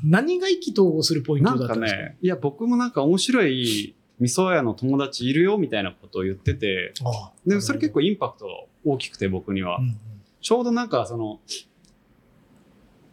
[0.04, 2.00] 何が意気投合するポインなんかトだったんですか？
[2.02, 9.78] ね、いや、僕もなんか面白い味噌屋の友達いるよ、みたいなことを言ってて、ああで、それ結構インパクト大きくて、僕には。
[9.78, 9.98] うんうん
[10.44, 11.40] ちょうどなんかその、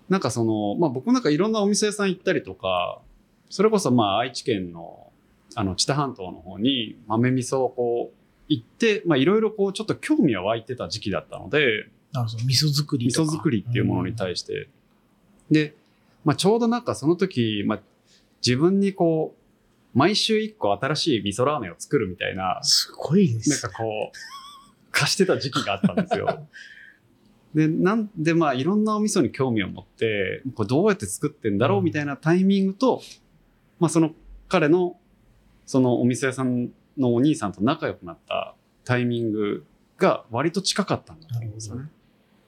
[0.08, 3.02] なんかその、まあ僕なんかいろんなお店屋さん行ったりとか、
[3.50, 5.12] それこそまあ愛知県の、
[5.54, 8.17] あの、知多半島の方に豆味噌をこう
[8.48, 13.20] 行って、まあいろいろこうちょっと興味は湧いてた時期だったので、あのその味噌作り味。
[13.20, 14.68] 噌作りっていうものに対して。
[15.50, 15.74] で、
[16.24, 17.80] まあ、ちょうどなんかその時、まあ、
[18.44, 23.62] 自分にこう、毎週一個新しい味噌ラーメンを作るみたいな、すごいでなんす。
[23.62, 26.46] かこう、貸してた時期があったんですよ。
[27.54, 33.02] で、なんでまあいろんなお味噌に興味を持って、これどうやって作ってんだろうみたいなタイミングと、
[33.80, 34.12] まあその
[34.48, 34.98] 彼の、
[35.64, 39.64] そのお店屋さんのお兄さんと仲良くなったタイミング
[39.98, 41.90] が割と近かったんだと思うんですよね。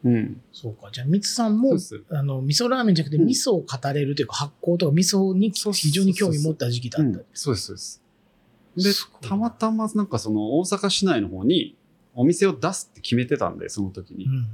[0.04, 0.40] うん。
[0.52, 0.90] そうか。
[0.90, 1.76] じゃあ、みつさんも。
[2.10, 7.08] あの、味噌ラーメンじゃなくて、うん味噌を語れるというか、発酵とか味噌に非常に興味持った時期だった。
[7.08, 9.20] うん、そうです、そうです。
[9.22, 11.76] でたまたまなんかその大阪市内の方に
[12.14, 14.26] お店を出すって決めてたんで、その時に。
[14.26, 14.46] うんうん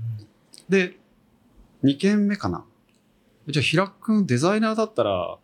[0.69, 0.99] で、
[1.85, 2.65] 2軒目かな。
[3.47, 5.39] じゃあ、平くんデザイナーだったら、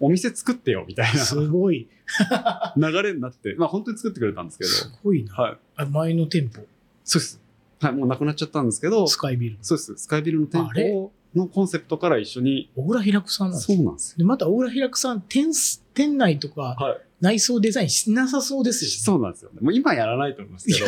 [0.00, 1.88] お店作ってよ、みたいすごい、
[2.30, 5.34] な 流れになって、まあ本当に作ってくれたんですけすど、ごいな。
[5.34, 5.58] はい。
[5.76, 6.62] あ前の店舗、
[7.04, 7.40] そうです。
[7.80, 9.58] はい、もうなくなっちゃったんですけど、スカイビル。
[9.62, 9.96] そうです。
[9.96, 14.18] スカイビルの店舗のコンセプトから一緒に、小倉平子さんなんですそうなんですよ。
[14.18, 15.52] で、また小倉平子さん、店、
[15.94, 17.00] 店内とかはい。
[17.20, 19.58] 内装デザインしなさそうですよ、そうなんですよね。
[19.60, 20.86] もう今やらないと思いますけど、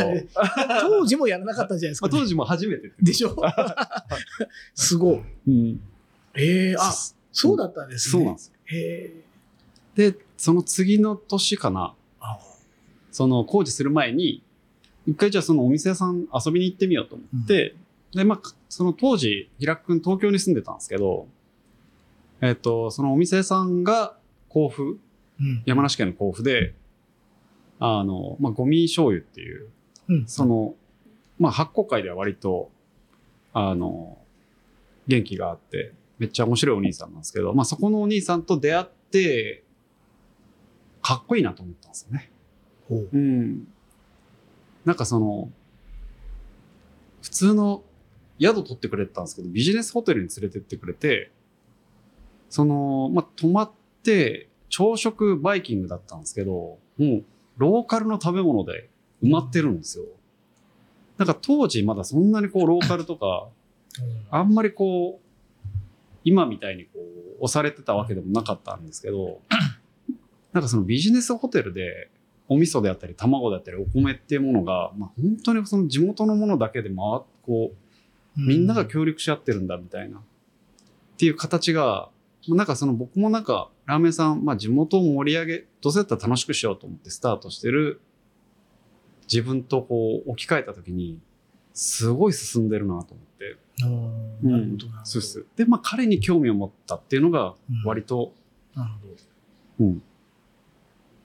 [0.81, 2.13] 当時もやらなかったんじゃないですか、ね。
[2.13, 3.37] まあ当時も初めてでしょ？
[4.75, 5.23] すごい。
[5.49, 5.81] うん。
[6.35, 6.91] ええあ、
[7.33, 8.13] そうだったんですね。
[8.13, 8.53] そうなんですよ。
[9.95, 12.39] で、その次の年かな、あ
[13.11, 14.43] その工事する前に、
[15.07, 17.75] 一回じゃあそのお店屋さん遊びに行ってみようと思って、
[18.15, 21.27] で、まあ、その当時、平久くん東京に住んでたんですけど、
[22.41, 24.17] えっ、と、そのお店屋さんが
[24.49, 24.99] 甲府、
[25.41, 25.63] うん。
[25.65, 26.75] 山梨県の甲府で、
[27.79, 29.69] あの、まあ、ゴミ醤油っていう、
[30.09, 30.27] うん。
[30.27, 30.75] その、
[31.39, 32.71] まあ、発酵界では割と、
[33.55, 34.19] あの、
[35.07, 39.65] 元気があって、めっちゃ面白いお兄さんなんですけど、まあ、そこのお兄さんと出会って、
[41.03, 42.31] かっこいいなと思ったんですよね。
[42.89, 43.09] ほう。
[43.13, 43.67] うん。
[44.85, 45.51] なんかその、
[47.23, 47.83] 普通の
[48.41, 51.33] 宿取ってくれてたんですけど、ビジネスホテルに連れてってくれて、
[52.51, 53.73] その、まあ、泊まっ
[54.05, 57.25] て、朝食バイキングだったんですけど、もう、
[57.57, 58.91] ローカルの食べ物で
[59.25, 60.05] 埋まってるんですよ。
[61.19, 63.49] なんか当時まだそんなにこう、ローカルとか、
[64.31, 65.22] あんまりこう、
[66.25, 66.91] 今みたいにこ
[67.41, 69.41] う、押されてたわけでもなかったんですけど、
[70.53, 72.11] なんかそのビジネスホテルで、
[72.49, 80.23] お味噌であったり、卵であったり、お米っていうものが、まあ本当にその地元のものだけで回っこう、みんなが協力し合ってるんだみたいな、っ
[81.19, 82.11] ていう形が、
[82.49, 88.01] まあなんかその僕もなんか、ラーメン屋さん、まあ地元を盛り上げ、どうせだったら楽しくしようと思ってスタートしてる、
[89.31, 91.19] 自分とこう置き換えたときに、
[91.75, 93.57] すごい進んでるなと思って。
[94.45, 94.79] うん。
[95.05, 95.47] そうです。
[95.57, 98.33] で、まあ彼に興味を持ったっていうのが、うん割と、
[98.75, 99.15] なるほど。
[99.81, 100.03] うん、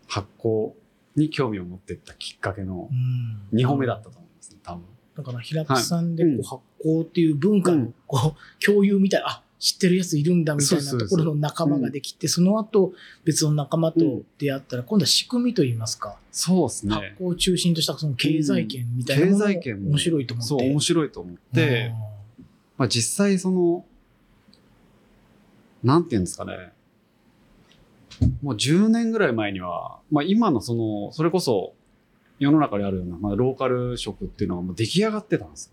[0.07, 0.71] 発酵
[1.15, 4.83] に興味を持っていったきっかけのうん2歩目だったと思いますね、多分。
[5.15, 12.93] だから平田さんでこうはいうん発酵っていう文化のうんこう共有みたいな、あ知ってるやついるんだみたいなところの仲間ができて、その後
[13.23, 17.15] 別の仲間と出会ったら、今度は仕組みといいますか、そうです発ね。
[17.19, 20.49] 酵を中心としたその経済圏みたいな経ものも済圏も面白いと思って。
[20.49, 21.93] そう、面白いと思って、
[22.77, 23.85] まあ実際その、
[25.83, 26.71] なんていうんですかね。
[28.41, 31.73] もう10年ぐらい前には、まあ今のその、それこそ
[32.37, 35.71] 世の中にあるような、まあローカル食っていうのはもう出来上がってたんです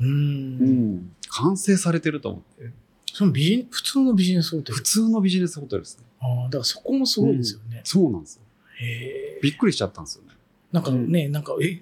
[0.00, 0.12] よね。
[0.12, 0.16] うん。
[0.16, 1.12] うん。
[1.28, 2.70] 完成されてると思って。
[3.16, 4.74] そのビジネ普通のビジネスホテル？
[4.74, 4.82] 普。
[4.82, 6.04] 通のビジネスホテルですね。
[6.20, 7.80] ああ、だからそこもすごいですよね。
[7.82, 8.42] そうなんですよ。
[8.78, 9.40] へえ。
[9.42, 10.34] びっくりしちゃったんですよね。
[10.70, 11.80] なんかね、なんか、え、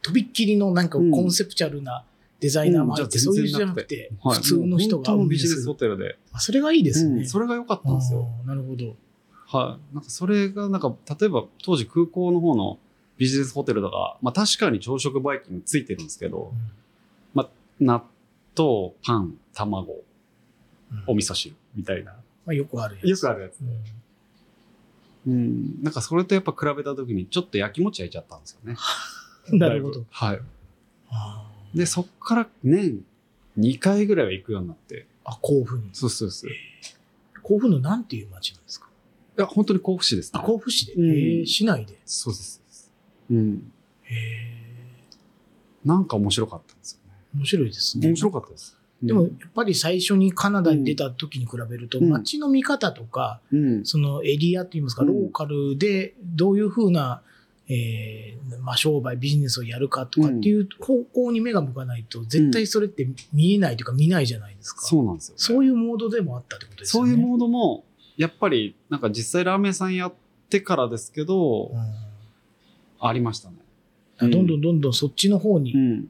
[0.00, 2.06] とびっきりのなんかコンセプチャルな
[2.40, 6.16] デザイナーも入って、うんそういうじゃなくて、はい普通の人が本当のビジネスホテルで。
[6.32, 7.18] あそれがいいですね。
[7.18, 8.26] うんそれが良かったんですよ。
[8.46, 8.96] なるほど。
[9.46, 9.94] はい。
[9.94, 12.78] なんかそれが、なんか、例えば当時空港の方の
[13.18, 16.50] ビジネスホテルとか、まあ確かに朝食バイキングついてるんですけど、
[17.78, 18.02] 納
[18.56, 20.02] 豆、パン、卵、うん
[21.06, 22.12] お味噌汁みたいな。
[22.44, 23.08] まあ、よくあるやつ。
[23.08, 23.60] よくあるやつ。
[23.60, 23.82] うん
[25.24, 25.82] うん。
[25.82, 28.76] なんかそれとやっぱ比べた時にちょっと焼きもち焼いちゃったんですよね。
[29.58, 30.04] なるほど。
[30.10, 30.40] はい。
[31.10, 33.04] あで、そっから年
[33.58, 35.06] 2回ぐらいは行くようになって。
[35.24, 35.88] ーあ、甲府に。
[35.92, 36.50] そうそうそう。
[36.50, 36.54] い
[37.42, 38.88] 甲府のなんていう町なんですか？
[39.36, 40.44] や、本当に甲府市ですあ、ね。
[40.44, 40.92] 甲府市で？
[40.94, 41.98] うん市内で？
[42.04, 42.90] そうです。
[43.30, 43.72] うん。
[44.02, 44.14] へ
[45.84, 47.14] なんか面白かったんですよね。
[47.34, 48.08] ー面白いですね。
[48.08, 48.76] 面白かったです。
[49.02, 53.84] でも、やっぱり最初にカナダに出た時に比べると、うん街の見方とか、うん。
[53.84, 57.22] そのエリアといいますか、うんローカルでどういうふうな、
[57.68, 64.82] えーまあ、商売、ビジネスをやるかとかっていう方向に目が向かないと、絶対それって見えないというか見ないじゃないですか。
[64.82, 67.10] そうなんですよ、そういうモードでもあったってことですよね。
[67.10, 67.84] そういうモードも、
[68.16, 70.14] やっぱり、なんか実際ラーメン屋さんやっ
[70.48, 72.12] てからですけど、うん
[73.04, 73.56] ありましたね。
[74.28, 76.08] どんどんどんどんそっちの方に、うん。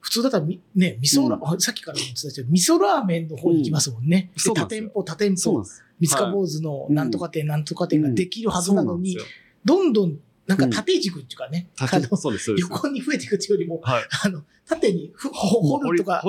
[0.00, 4.30] 普通だったらみ、ね、味噌ラ、さっきからも言ってたけど、味噌ラーメンの方に行きますもんね。
[4.36, 5.64] うなん多店舗、多店舗。
[6.00, 9.16] 三つか坊主のなんとか店、なんとか店ができるはずなのに
[9.64, 12.68] どんどん、なんか縦軸っていうかね、あのそうです、そうです。
[12.68, 14.04] 横に増えていくっていうよりも、はい。
[14.24, 16.22] あの、縦に掘るとか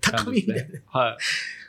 [0.00, 0.80] 高みみたいな。
[0.86, 1.16] は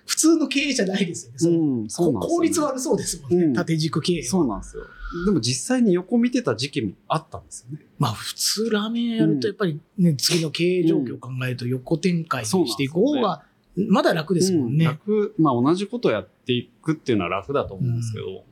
[0.06, 1.38] 普通の経営じゃないですよね。
[1.38, 1.40] い。
[1.40, 4.26] そのうん、そうなんですよ効率悪そうですもんね、うん縦軸経営は。
[4.26, 4.84] そうなんですよ。
[5.26, 7.86] でも実際に横見てた時期もあったんですよね。
[8.00, 13.44] まあ普通ラーメン屋やるとやっぱりね、次の経営状況を考えると横展開にしていく方が
[13.76, 14.86] まだ楽ですもんね。
[14.86, 18.44] うん楽、まあ同じことやっていくっていうのは楽だと思うんですけど、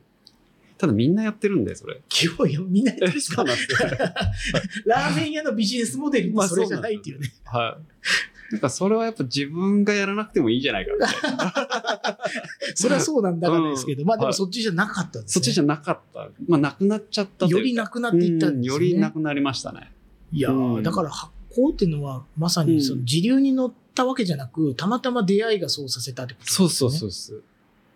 [0.79, 2.01] ただみんなやってるんで、それ。
[2.07, 3.43] 基本よみんなやってるんですか？
[4.85, 7.27] ラーメン屋のビジネスモデルってそれじゃないっていうね。
[7.43, 8.53] はい。
[8.53, 12.17] なんかそれはやっぱ自分がやらなくてもいいじゃないかみたいな。
[12.75, 15.33] それはそうなんだからですけど、うんまあでもそっちじゃなかったんですね。
[15.33, 16.29] そっちじゃなかった。
[16.47, 18.85] まあなくなっちゃったよりなくなっていったんですよね。
[18.85, 19.91] うよりなくなりましたね。
[20.31, 26.69] いやー、うんだから発行っていうのはまさにその時流に乗ったわけじゃなく、たまたま出会いがそうさせたってことですね。
[26.69, 27.43] そうそうそうそう。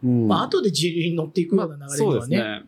[0.03, 2.65] うんまあ後で時流に乗っていくような流れにそうはね、ですね。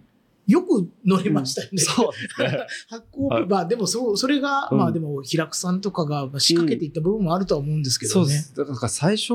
[0.48, 1.78] よく乗れましたよね。
[1.80, 2.68] そうですね。
[2.90, 8.14] 発行まあでもそう、それが、うんまあでも、平久さんとかが仕掛けていった部分もあるとは思うんですけどね。
[8.14, 8.56] そうです。
[8.56, 9.34] だから最初、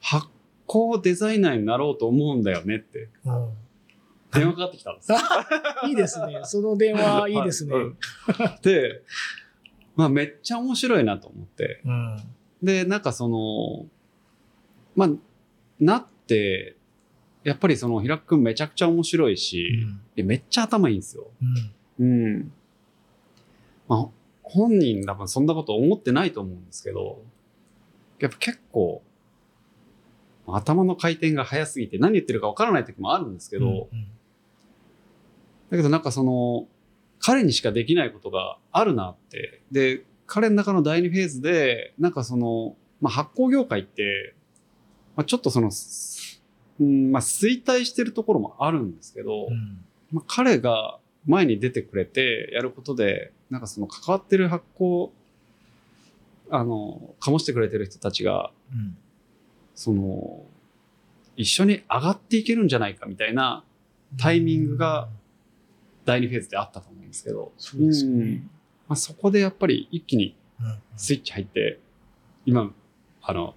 [0.00, 0.26] 発
[0.66, 3.48] 酵デザイナーになろうと思うんだよねってうん
[4.32, 5.18] 電話かかってきたんですよ。
[5.88, 6.40] いいですね。
[6.42, 7.74] その電話いいですね。
[7.74, 7.96] はいうん
[8.62, 9.02] で、
[9.94, 11.80] まあめっちゃ面白いなと思って。
[11.84, 12.18] うん。
[12.62, 13.86] で、なんかその、
[14.94, 15.10] まあ、
[15.80, 16.75] なって、
[17.46, 21.28] やっぱりその、平久くんめちゃくちゃ面白いし、でめっちゃ頭いいんですよ。
[21.98, 22.24] うん。
[22.24, 22.52] うん。
[23.86, 24.08] まあ、
[24.42, 27.22] 本人多分そんなこと思ってないと思うんですけど、
[28.18, 29.00] やっぱ結構、
[30.48, 34.06] 頭の回転が速すぎて何言ってるかわからない時もあるんですけど、うん
[35.70, 36.68] だけどなんかその、
[37.18, 39.62] 彼にしかできないことがあるなって。
[39.72, 44.34] で、彼の中の第二フェーズで、なんかその、まあ、発酵業界って、
[45.16, 46.15] まあ、ちょっとその、す
[46.80, 49.78] うん、まあ、衰退してるところもあるんですけど、うん。
[50.12, 55.10] まあ、彼が前に出てくれてやることで、なんかその関わってる発酵、
[56.50, 58.96] あの、醸してくれてる人たちが、うん。
[59.74, 60.44] その、
[61.36, 63.62] 一緒に上がっていけるんじゃないかみたいな
[64.18, 65.08] タイミングが、
[66.04, 68.42] 第二フェーズであったと思うんですけど、そうですね。
[68.88, 71.80] まあ、そこでやっぱり一気にうんスイッチ入って、
[72.46, 72.72] 今、
[73.20, 73.54] あの、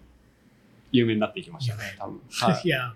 [0.92, 2.22] 有名になっていきましたね、多分。
[2.30, 2.62] はい。
[2.68, 2.94] いや、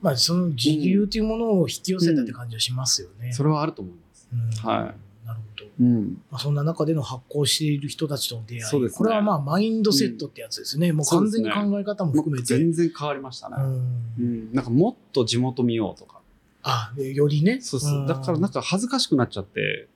[0.00, 3.32] まあその時流というものを引き寄せたって感じはしますよね。
[3.32, 4.28] それはあると思います。
[4.32, 5.66] うんはなるほど。
[5.80, 6.22] うん。
[6.30, 8.82] まあ、そんな中での発行している人たちとの出会い。
[8.82, 10.92] ねこれはまあマインドセットってやつですね。
[10.92, 12.44] もう完全に考え方も含めて。
[12.44, 13.56] 全然変わりましたね。
[13.58, 14.52] うんうん。
[14.52, 16.20] なんかもっと地元見ようとか。
[16.62, 17.60] あ、でよりね。
[17.60, 18.06] そうそう。
[18.06, 19.88] だからなんか恥ずかしくなっちゃって、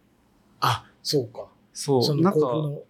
[0.60, 1.46] あ、そうか。
[1.72, 2.02] そう。
[2.02, 2.40] そなんか、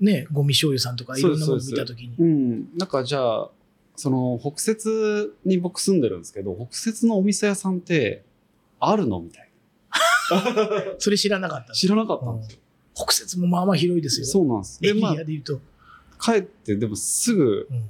[0.01, 2.15] ね、ゴミ醤油さんとかいろんなものを見たときに。
[2.19, 2.77] うん。
[2.77, 3.51] なんかじゃあ、
[3.97, 8.25] その北節に僕住んでるんですけど、北節のお店屋さんって
[8.81, 9.51] あるのみたい
[10.31, 10.97] な。
[10.99, 11.73] それ知らなかった。
[11.75, 12.59] 知らなかったんですよ。
[12.95, 14.27] 北節もまあまあ広いですよ。
[14.27, 14.81] そうなんです。
[14.81, 15.61] で、まあアで言うと。
[16.21, 17.89] 帰って、でもすぐうん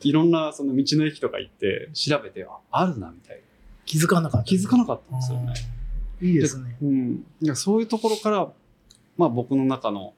[0.00, 3.42] いろんなその道の駅とか行って調べて、ああるなみたいな。
[3.84, 4.46] 気づかなかった。
[4.46, 5.52] 気づかなかったんですよね。
[5.72, 5.78] うん
[6.20, 6.76] いいですね。
[6.82, 7.24] うん。
[7.40, 8.52] いやそういうところから、
[9.16, 10.14] まあ僕の中の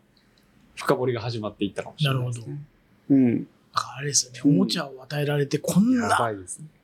[0.75, 2.59] 深掘りが始まっていったかもしれないですね。
[3.11, 3.39] うん。
[3.39, 4.41] だからあれですよね。
[4.45, 6.39] おもちゃを与えられて、こんやな、ね。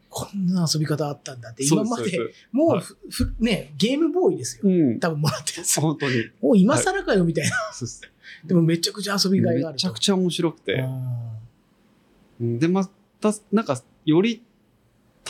[0.08, 4.62] こんな遊び方あったんだって、今まで、ですそうですもはいうふ、ふね、ゲームボーイですよ。
[4.64, 5.00] うん。
[5.00, 5.80] 多分もらってるやつ。
[5.80, 6.14] 本当に。
[6.40, 7.50] もう今更かよみたいな。
[7.72, 8.00] そうです
[8.44, 9.86] でもめちゃくちゃ遊びがいがあると。
[9.86, 10.84] めちゃくちゃ面白くて。
[12.40, 12.88] で、ま
[13.20, 14.42] た、なんか、より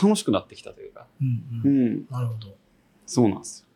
[0.01, 1.07] 楽しくなってきたというか。
[1.21, 2.05] うんうんうん。
[2.09, 2.55] なるほど。
[3.05, 3.66] そうなんですよ。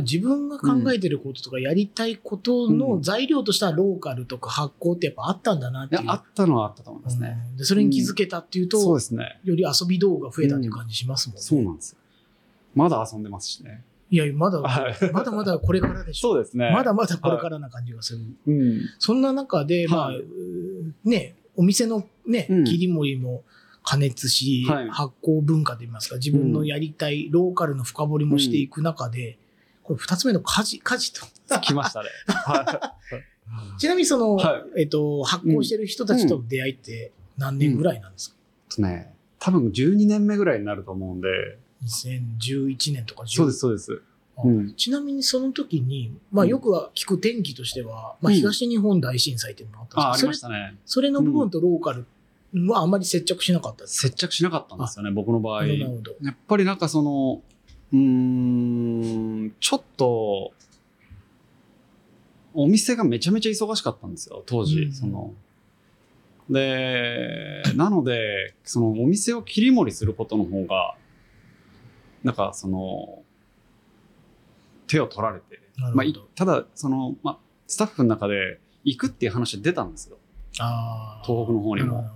[0.00, 6.02] 自分が考えてることとかやりたいことの材料としてはローカルとか発酵ってやっぱあったんだなっていう。
[6.06, 7.38] あったのはあったと思いますね。
[7.50, 9.40] うんでそれに気づけたっていうと、そうですね。
[9.44, 11.42] より遊び道具が増えたっていう感じしますもんね。
[11.42, 11.98] そうなんですよ。
[12.74, 13.84] まだ遊んでますしね。
[14.10, 16.32] いや、まだ、はいまだまだこれからでしょ。
[16.32, 16.70] そうですね。
[16.70, 18.20] まだまだこれからな感じがする。
[18.46, 18.80] うん。
[18.98, 20.12] そんな中で、まあ、
[21.04, 23.42] ね、お店のね、うん切り盛りも
[23.82, 29.38] 加熱し、はい発酵文化といいますか、自分のやりたいローカルの深掘りもしていく中で、
[29.82, 31.26] これ二つ目の家事、家事と。
[31.60, 32.08] 来ましたね。
[32.26, 32.94] は
[33.78, 38.36] ちなみにその、はえっと、発酵してる人たちとの出会いって何年ぐらいなんですか、
[38.70, 38.74] い。
[38.76, 41.28] とね、多分12年目ぐらいになると思うんで。
[41.84, 44.02] ?2011 年とか10そうです、そうです。
[44.36, 44.74] あうん。
[44.74, 50.78] ちなみにその時に、まあうんよくは聞く天気としては、まあうん東日本大震災っていうのがあったんあ、あですけど、りましたね。
[50.86, 52.06] それの部分とローカル
[52.68, 55.66] はあまり接着しなかったです接着しなかったんですよね、僕の場合。
[55.66, 56.32] や。
[56.32, 57.42] っぱりなんかその、
[57.92, 60.52] うーん、ちょっと、
[62.54, 64.82] お店がめちゃめちゃ忙しかったんですよ、当時。
[64.82, 65.32] うんその
[66.50, 70.96] で、なので、そのお店を切り盛りすることの方が、
[72.24, 73.22] なんかその、
[74.86, 75.60] 手を取られて、
[75.94, 76.06] まあ。
[76.34, 80.18] ただ、その、まあ、スタッフの中で行くっていう話出たんですよ。
[80.58, 81.24] ああ。
[81.24, 82.10] 東北の方にも。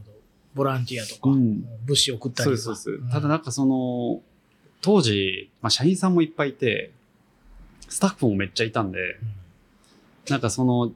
[0.54, 2.62] ボランティアとか、うん物資送ったりとか。
[2.62, 3.06] そうです、そうです。
[3.06, 4.22] んただなんかその、
[4.86, 6.92] 当時、まあ、社員さんもいっぱいいて、
[7.88, 9.36] スタッフもめっちゃいたんで、うん
[10.30, 10.92] なんかその、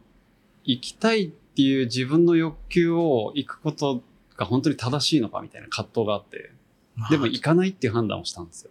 [0.64, 4.02] 行きたいっていう自分の欲求を行くこと
[4.36, 6.50] が本当に正しいのかみたいな葛藤があって、
[6.96, 8.70] まあでも行かないっていう判断をしたんですよ。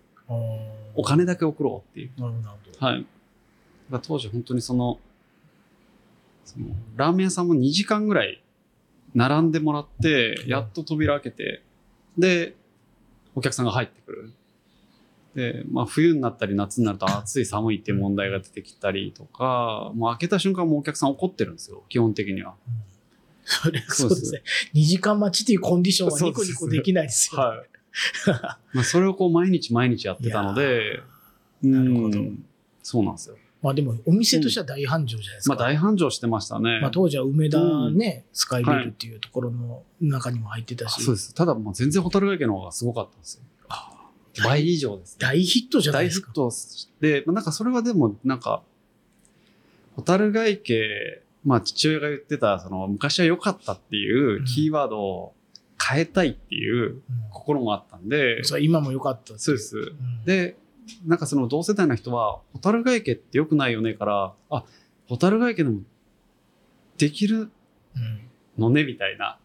[0.95, 2.11] お金だけ送ろうっていう。
[2.21, 2.97] はい。
[2.97, 3.05] だか
[3.91, 4.99] ら当時本当にその、
[6.45, 8.43] そのラーメン屋さんも2時間ぐらい
[9.15, 11.63] 並んでもらって、やっと扉開けて、
[12.17, 12.55] で、
[13.33, 14.33] お客さんが入ってくる。
[15.39, 22.55] で、まあ冬になったり夏になると暑い寒いっていう問題が出てきたりとか、もう開けた瞬間もうお客さん怒ってるんですよ、基本的には。
[23.45, 24.41] それそでそううですすね。
[24.75, 27.41] 2時間待ちっていうコンディションはニコニコできないですよ。
[27.41, 27.67] はい。
[28.73, 31.01] まあそれをこう毎日毎日やってたので、
[31.63, 32.45] なるほどうん
[32.83, 33.37] そうなんですよ。
[33.61, 35.55] まあでも、お店としては大繁盛じゃないですか。
[35.55, 36.79] まあ大繁盛してましたね。
[36.81, 37.59] まあ当時は梅田
[37.91, 41.33] ね、スカイビルっていうところの中にも入ってたし、そうです。
[41.33, 43.43] ただもう全然ホタルガイ家の方がすごかったんですよ。
[44.43, 45.17] 倍以上です、ね。
[45.19, 46.27] 大ヒットじゃないですか。
[46.27, 46.51] 大ヒット。
[46.51, 48.63] して、まあなんかそれはでもなんか、
[49.95, 55.33] ホタルガイ家、まあ父親が言ってた、その昔は良かったっていうキーワードを
[55.81, 57.01] 変えたいっていううん。
[57.31, 59.77] 心もあったんで、それは今も良かったそうです。
[59.77, 60.23] うん。
[60.25, 60.57] で、
[61.05, 64.63] なんかその同世代の人は、ホタルガイ家って良くないよねから、あ、
[65.07, 65.81] ホタルガイ家でも
[66.97, 67.51] できる
[67.95, 68.29] うん。
[68.57, 69.39] のねみたいな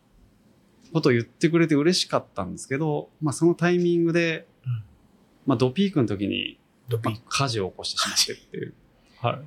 [0.92, 4.53] ことを言ってくれて嬉しかったんですけど、まあそのタイミングで、うん
[5.46, 7.22] まあドピークの時に、まあドピーク。
[7.28, 8.74] 火事を起こしてしまってっていう。
[9.20, 9.38] はい。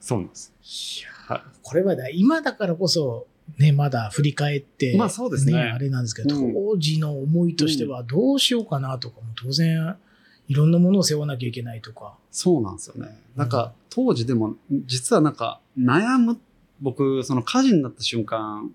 [0.00, 0.52] そうなんです。
[1.26, 3.26] はこれはだ、今だからこそ、
[3.58, 9.96] ね、まだ振り返って、まあそうですねあれなんですけど、うん当時の思いとしてはどうしようかなとかも当然、
[10.48, 12.16] いろんなものを背負わなきゃいけないとか。
[12.30, 13.20] そうなんですよね。
[13.36, 16.38] なんか、当時でも、実はなんか、悩む、
[16.80, 18.72] 僕、その火事になった瞬間、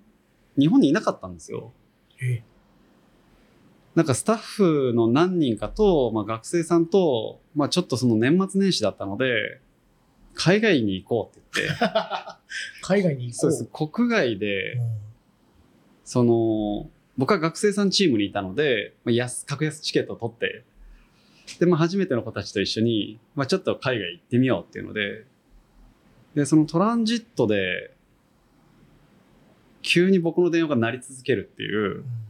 [0.58, 1.72] 日本にいなかったんですよ。
[2.22, 2.43] え
[3.97, 9.60] なんかスタッフの何人かと、まあ学生さんと、まあちょっとその年末年始だったので、
[10.36, 11.86] 海外に行こうって言って、
[12.83, 13.39] 海外に行こう。
[13.39, 13.69] そうです。
[13.73, 15.07] 国外で、うん
[16.07, 20.63] その、僕は学生さんチームにいたので、まあ、安、格安チケットを取って、
[21.60, 25.25] で、まあ初めての子たちと一緒に、まあちょっと海外行ってみようっていうので、
[26.33, 27.91] で、そのトランジットで、
[29.81, 32.27] 急に僕の電話が鳴り続けるっていう、あ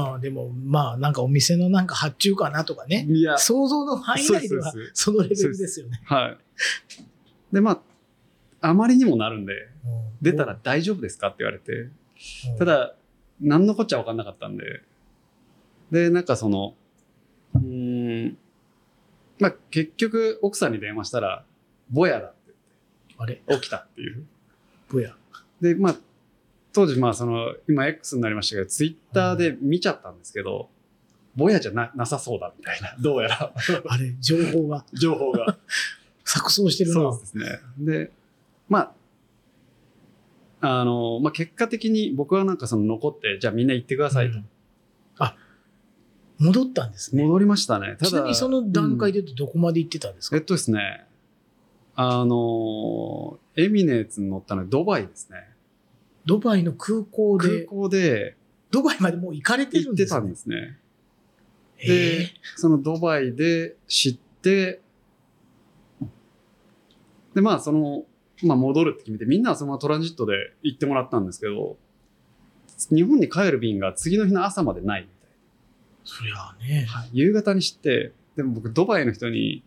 [0.00, 3.06] あでも、まあ、なんかお店のなんか発注かなとかね。
[3.08, 6.00] いや、想像の範囲内ではそのレベルですよね。
[6.04, 6.38] はい。
[7.52, 7.72] で、ま
[8.60, 9.68] あ、あまりにもなるんで、うん
[10.22, 11.90] 出たら、大丈夫ですかって言われて、う
[12.54, 12.94] んた、だ、
[13.40, 14.82] 何のこっちゃ分かんなかったんで、
[15.90, 16.74] で、なんかその、
[17.54, 18.38] うーん、
[19.40, 21.44] まあ結局奥さんに電話したら、
[21.90, 22.52] ぼやだって
[23.18, 24.24] あれ、起きたっていう。
[24.88, 25.16] ぼや。
[25.60, 25.96] で、まあ、
[26.72, 30.70] 当時まあその、今 X になりましたけど、ツイッターで見ちゃったんですけど、
[31.34, 33.52] ぼやじゃななさそうだみたいな、 どうやら、
[33.88, 35.58] あれ、情報が 情報が。
[36.24, 36.94] 錯綜してるな。
[36.94, 37.44] そうですね。
[37.78, 38.12] で、
[38.68, 38.94] ま
[40.60, 44.38] あ、あの、まあ、結果的に僕はなんかその残って、じゃあみんな行ってくださいと。
[44.38, 44.48] うん
[45.18, 45.36] あ、
[46.38, 47.22] 戻ったんですね。
[47.22, 47.96] 戻りましたね。
[47.98, 51.04] ただ、ちなみにその段階で、で言うとどこまで行ってたんですか、えっとですね、
[51.94, 55.51] あの、エミネーツに乗ったのはドバイですね。
[56.24, 58.36] ドバイの空港空で、港で
[58.70, 60.78] ドバイまでもう行かれてるんですね行ってたんですね。
[61.76, 64.80] へでえ、そのドバイで知って、
[67.34, 68.04] で、まあその、
[68.42, 71.76] まあ戻るって決めて、みんなはそのままトランジットで行ってもらったんですけど、
[72.90, 75.30] 日本に帰る便が次の日の朝までないみたい
[76.04, 76.86] そりゃあね。
[76.92, 77.06] な。
[77.12, 79.62] 夕方に知って、でも僕ドバイの人に、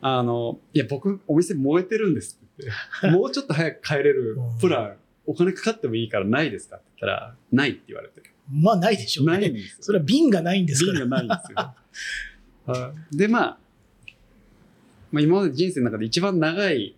[0.00, 2.64] あの、いや僕お店燃えてるんですって
[3.02, 4.96] 言って、 もうちょっと早く帰れるプラン、
[5.30, 8.20] お金かかってもいいからないですかって言ったら、ないって言われて。
[8.52, 9.38] まあないでしょうね。
[9.38, 9.76] ないんですよ。
[9.80, 10.98] それは瓶がないんですから。
[10.98, 11.56] 瓶がないんですよ。
[12.66, 13.58] はいで、まあ、
[15.12, 16.96] まあ、今まで人生の中で一番長い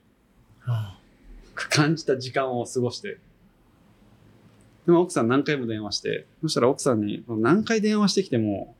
[1.54, 3.18] 感じた時間を過ごして、
[4.86, 8.74] でも奥さん何回も電話して、そしたら奥さんに何回電話してきても、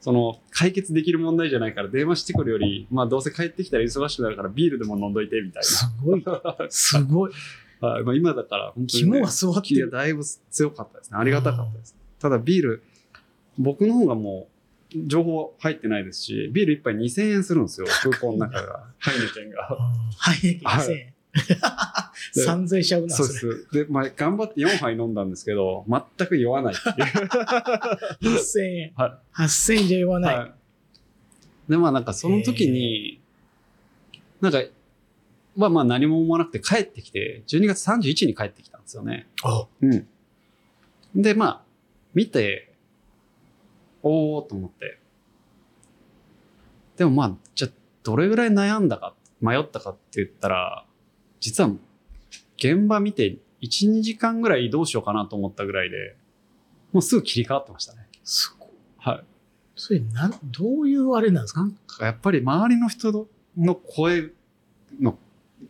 [0.00, 6.40] その解決できる問題じゃないから電話してくるより、まあどうせ帰ってきたら忙しくなるからビールでも飲んどいてみたいすごい、な。
[6.68, 7.32] すごい。
[7.80, 9.90] はいまあ、今だから本当に、ね、肝は座っていや、る。
[9.92, 11.18] だいぶ強かったですね。
[11.18, 11.96] ありがたかったです。
[12.18, 12.82] ただビール、
[13.58, 14.48] 僕の方がも
[14.94, 17.86] う、情報入ってないですし、ビール一杯2000円するんですよ。
[18.02, 18.84] 空港の中が。
[18.98, 19.68] ハイネケンが。
[19.70, 19.76] うん
[20.16, 21.14] はい、2000円。
[22.34, 23.28] で散財しちゃうな、そう。
[23.28, 23.68] です。
[23.72, 27.06] で、まあ、頑張って4杯飲んだんですけど、全く酔わないっていう。
[28.34, 28.92] 8000円。
[28.96, 30.36] は8000円じゃ言わない。
[30.36, 30.52] はい。
[31.68, 33.20] で、まあなんかその時に、
[34.40, 34.62] なんか、
[35.58, 39.26] まあまあ何も思わなくて帰ってきて、12月31日に帰ってきたんですよね。
[39.42, 40.06] あうん。
[41.14, 41.62] で、まあ、
[42.14, 42.72] 見て、
[44.02, 45.00] おーと思って。
[46.96, 47.70] でもまあ、じゃあ
[48.04, 50.84] どれぐらい悩んだか、迷ったかって言ったら、
[51.40, 51.70] 実は
[52.56, 56.16] 現場見て1、2時間ぐらいどうしようかなと思ったぐらいで、
[56.92, 58.06] もうすぐ切り替わってましたね。
[58.22, 58.68] すごい。
[58.98, 59.24] はい。
[59.74, 61.60] それ、なん、どういうあれなんですか？
[61.62, 64.30] なんかやっぱり周りの人の声
[65.00, 65.18] の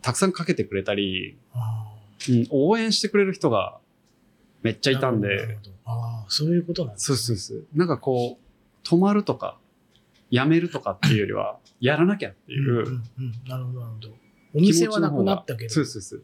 [0.01, 1.93] たくさんかけてくれたり、あ
[2.29, 3.79] うん、応援してくれる人が
[4.61, 7.67] めっちゃあいたんで、ああ、そういうことなんですそうそうそう。
[7.73, 9.57] なんかこう、止まるとか、
[10.29, 13.33] やめるとかっていうよりは、 やらなきゃっていうんうんううん。
[13.47, 14.09] なるほど、なるほど。
[14.53, 15.73] お店はなくなったけど。
[15.73, 16.23] そうそうそう。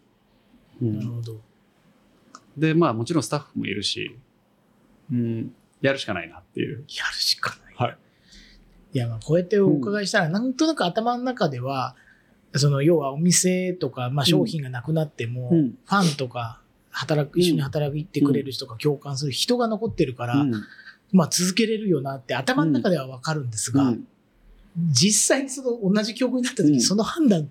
[0.81, 1.41] うん、なるほど。
[2.57, 4.17] で、まあもちろんスタッフもいるし、
[5.11, 6.85] うん、やるしかないなっていう。
[6.89, 7.89] やるしかない。
[7.89, 7.97] はい。
[8.93, 11.95] いや、まあ、こうやってお伺いしたら、なんとなく頭の中では、
[12.59, 15.69] その、要はお店とか、まあ、商品がなくなっても、うん。
[15.71, 20.51] ファンとか、働く、一緒に働いてくれる人が共感する人が残ってるから、うん。
[21.11, 24.07] まあ、続けれるよなって頭の中ではわかるんですが、うん。
[24.91, 26.81] 実際にその同じ曲になった時、うん。
[26.81, 27.49] その判断、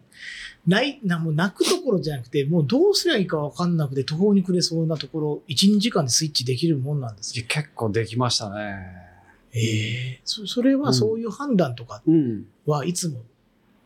[0.66, 7.38] ない、な、もう泣くところじゃなくて、もうどうすりゃいいかわかんなくて途方に暮れそうなところ、1、2時間でスイッチできるもんなんです。
[7.38, 7.44] よ。
[7.48, 9.04] 結構できましたね。
[9.52, 12.46] ええそそれはそういう判断とかうん。
[12.66, 13.20] はいつも、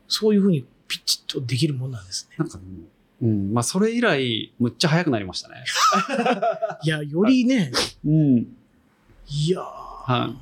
[0.06, 2.36] そういうふうにピッチッとできるもんなんですね。
[2.39, 2.59] なんか、
[3.22, 5.64] うん、まあそれ以来、むっちゃ早くなりましたね。
[6.82, 7.72] いや、よりね、
[8.05, 8.57] うん。
[9.28, 10.34] いやーは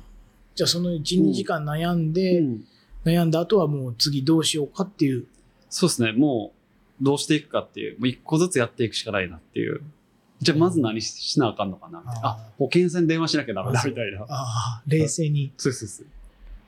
[0.55, 2.63] じゃあその1、2時間悩んで、うん
[3.07, 5.25] 悩んだ後はもう次どうしようかっていう。
[5.69, 6.11] そうですね。
[6.11, 6.51] も
[7.01, 9.81] う、どうしていくかっていう、もう一個ずつやっていくしかないなっていう。
[10.41, 12.27] じゃあまず何ししなあかんのかなみたいな。
[12.27, 14.23] あ保険線電話しなきゃダメだみたいな。
[14.23, 15.53] ああ、冷静に。
[15.57, 16.07] そうそうそう。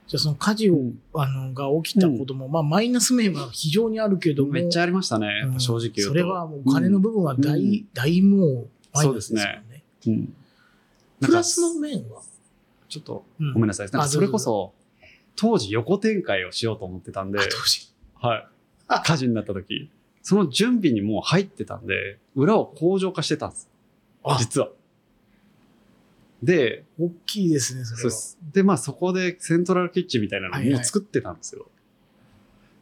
[0.09, 4.51] じゃあその火事を、あの、が起きたことも、まあマイナス面は非常にあるけども。
[4.51, 5.27] めっちゃありましたね。
[5.27, 6.01] やっぱ正直言うと。
[6.07, 9.83] それはもうお金の部分は大、うん大もうマイナスですよね。
[10.07, 10.33] うん。
[11.21, 12.23] プラスの面は、
[12.87, 13.91] ちょっと、うんごめんなさい。
[13.91, 14.73] なんあかそれこそ、
[15.35, 17.91] 当時横展開をしようと思ってたんであ、当時。
[18.15, 18.47] はい
[18.87, 19.01] あ。
[19.01, 19.91] 火事になった時、
[20.23, 23.69] その準備にもう入ってたんで、裏を工場化してたんです。
[24.23, 24.69] あ実は。
[26.41, 28.01] で、大きいですね、それは。
[28.01, 28.37] そうです。
[28.53, 31.67] で、まあそこでセントラルキッチンみたいなのをはいはいもう作ってたんですよ。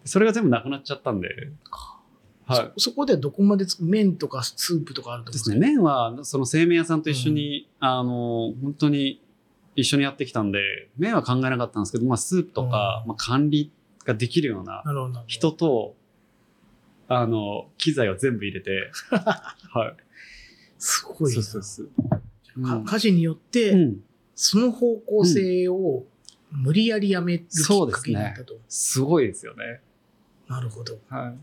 [0.06, 1.30] それが全部なくなっちゃったんで、
[2.48, 2.72] はい。
[2.78, 5.60] そそこでどこまでつく麺とかスープとかあると思うんですね。
[5.60, 9.22] 麺は、その製麺屋さんと一緒に、あの、本当に
[9.76, 13.72] 一緒にやってきたんで、麺は考えなかったんですけど、まあ、スープとか、うんまあ、管理
[14.06, 15.26] ができるようななるほどなるほど。
[15.28, 15.96] 人と、
[17.10, 19.96] あの、機材を全部入れて、 はい。
[20.80, 21.42] すごいな。
[21.42, 22.22] そうそうそう。
[22.64, 24.04] か火事によって、うん。
[24.36, 26.04] その方向性を
[26.52, 28.56] 無理やりやめるきっかけになったと。
[28.70, 29.82] すごいですよね。
[30.48, 31.00] なるほど。
[31.10, 31.38] はい。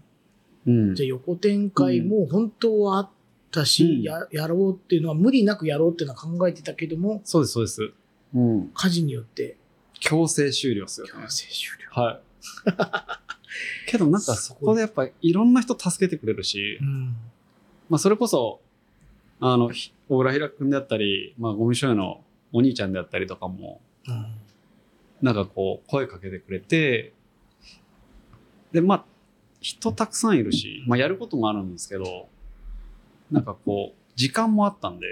[0.66, 3.10] うんじゃあ横展開も本当はあっ
[3.50, 7.92] たし、うんややろうっていうのは無理なくやろうっていうのは考えてたけども、そうです、そうです。
[8.34, 8.70] うん。
[8.74, 9.56] 火事によって
[10.00, 11.12] 強制終了ですよね。
[11.12, 12.02] 強制終了。
[12.02, 12.20] はい。
[13.90, 17.16] けどなんかそこでやっぱりいろんな人助けてくれるしう、ん。
[17.88, 18.60] まあそれこそ、
[19.40, 24.26] あの、ひ小倉平くんであったり、まあゴミ所有のお兄ちゃんであったりとかも、うん。
[25.22, 27.12] なんかこう声かけてくれて、
[28.72, 29.04] で、まあ
[29.60, 32.28] 人たくさんいるし、まあやることもあるんですけど、
[33.30, 35.06] なんかこう、時間もあったんで、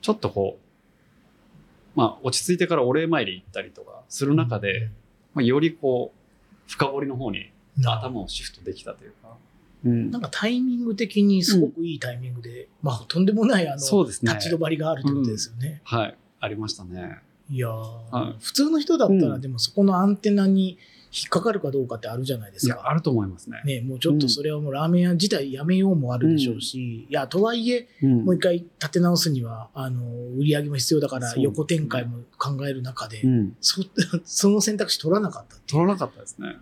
[0.00, 4.90] ちょっとこう、まあ落ち着いてからお礼参り行ったりとかする中で、
[5.34, 9.36] まあ、よりこう、深掘りの方にな頭をシフトできたというか。
[9.84, 14.32] うんなんかタイミング的にすごくいいタイミングで、まあとんでもないあの、そうですね。
[14.34, 15.80] 立ち止まりがあるってことですよね。
[15.84, 16.16] はい。
[16.40, 17.18] ありましたね。
[17.50, 20.78] いやー、はい普通の人だったら、うんでもそこのアンテナに
[21.12, 22.82] 引っかかるかどうかってあるじゃないですか。
[22.84, 23.60] あると思いますね。
[23.64, 30.02] ね、もうちょっとそれはもうラーメン屋自体やめようもあるでしょうし、いや、とはいえ、うんもう一回立て直すには、あの、
[30.38, 33.56] 売り上げも必要だから、そう横展開も考える中で、うん。
[33.60, 33.82] そ
[34.24, 36.56] その選択肢取らなかった取らなかったですね。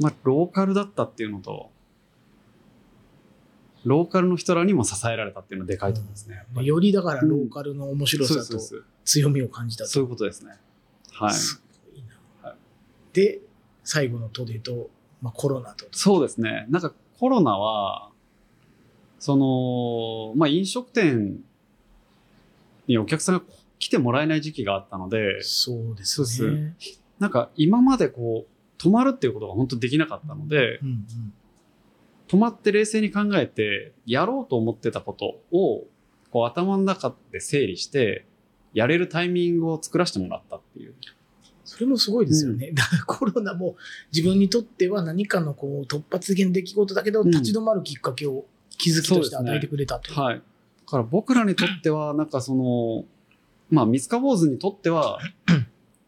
[0.00, 1.70] まあ、ローカルだったっていうのと、
[3.84, 6.36] ローカルの人らにも支えられたっていうのはでかいと思いますね。
[6.36, 8.58] やっぱりよりだからローカルの面白さと
[9.04, 9.90] 強みを感じたと。
[9.90, 10.52] そういうことですね。
[11.12, 11.34] はい。
[11.34, 11.62] す
[11.92, 12.48] ごいな。
[12.48, 12.58] はい
[13.12, 13.40] で、
[13.84, 14.90] 最後のトでと、
[15.22, 15.86] まあ、コロナと。
[15.92, 16.66] そうですね。
[16.68, 18.10] なんかコロナは、
[19.18, 21.38] その、まあ飲食店
[22.86, 23.42] にお客さんが
[23.78, 26.74] 来てもらえない時期があったので、そうですね。
[27.18, 31.43] なんか今までこう、泊まるっていうことが本当できなかったので、うんうん泊
[32.34, 35.84] 止まって冷静に考えて、やろうと思ってたことを、
[36.30, 38.26] こう頭の中で整理して、
[38.72, 40.94] やれるタイミングを作らせてもらったっていう。
[41.64, 42.72] それもすごいですよね。
[42.72, 43.76] だからコロナも
[44.12, 50.12] 自分にとっては何かのこう突発的な出来事だけど、うん立ち止まるきっかけを気づきとして与えてくれたと。
[50.20, 50.36] はい。
[50.38, 50.42] だ
[50.86, 53.04] から僕らにとっては、なんかその、
[53.70, 55.20] まあ、三日坊主にとっては、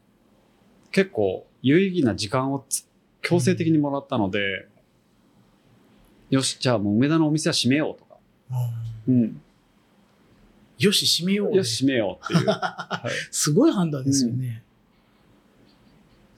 [0.91, 2.87] 結構有意義な時間をつ
[3.23, 4.69] 強制的にもらったので、
[6.31, 8.17] よし、じゃあもう梅田のお店は閉めようとか、
[9.09, 9.15] うん。
[9.15, 9.41] うん。
[10.79, 11.57] よし、閉めよう、ね。
[11.57, 12.47] よし、閉めようっていう。
[12.49, 13.11] はい。
[13.31, 14.63] すごい判断ですよね。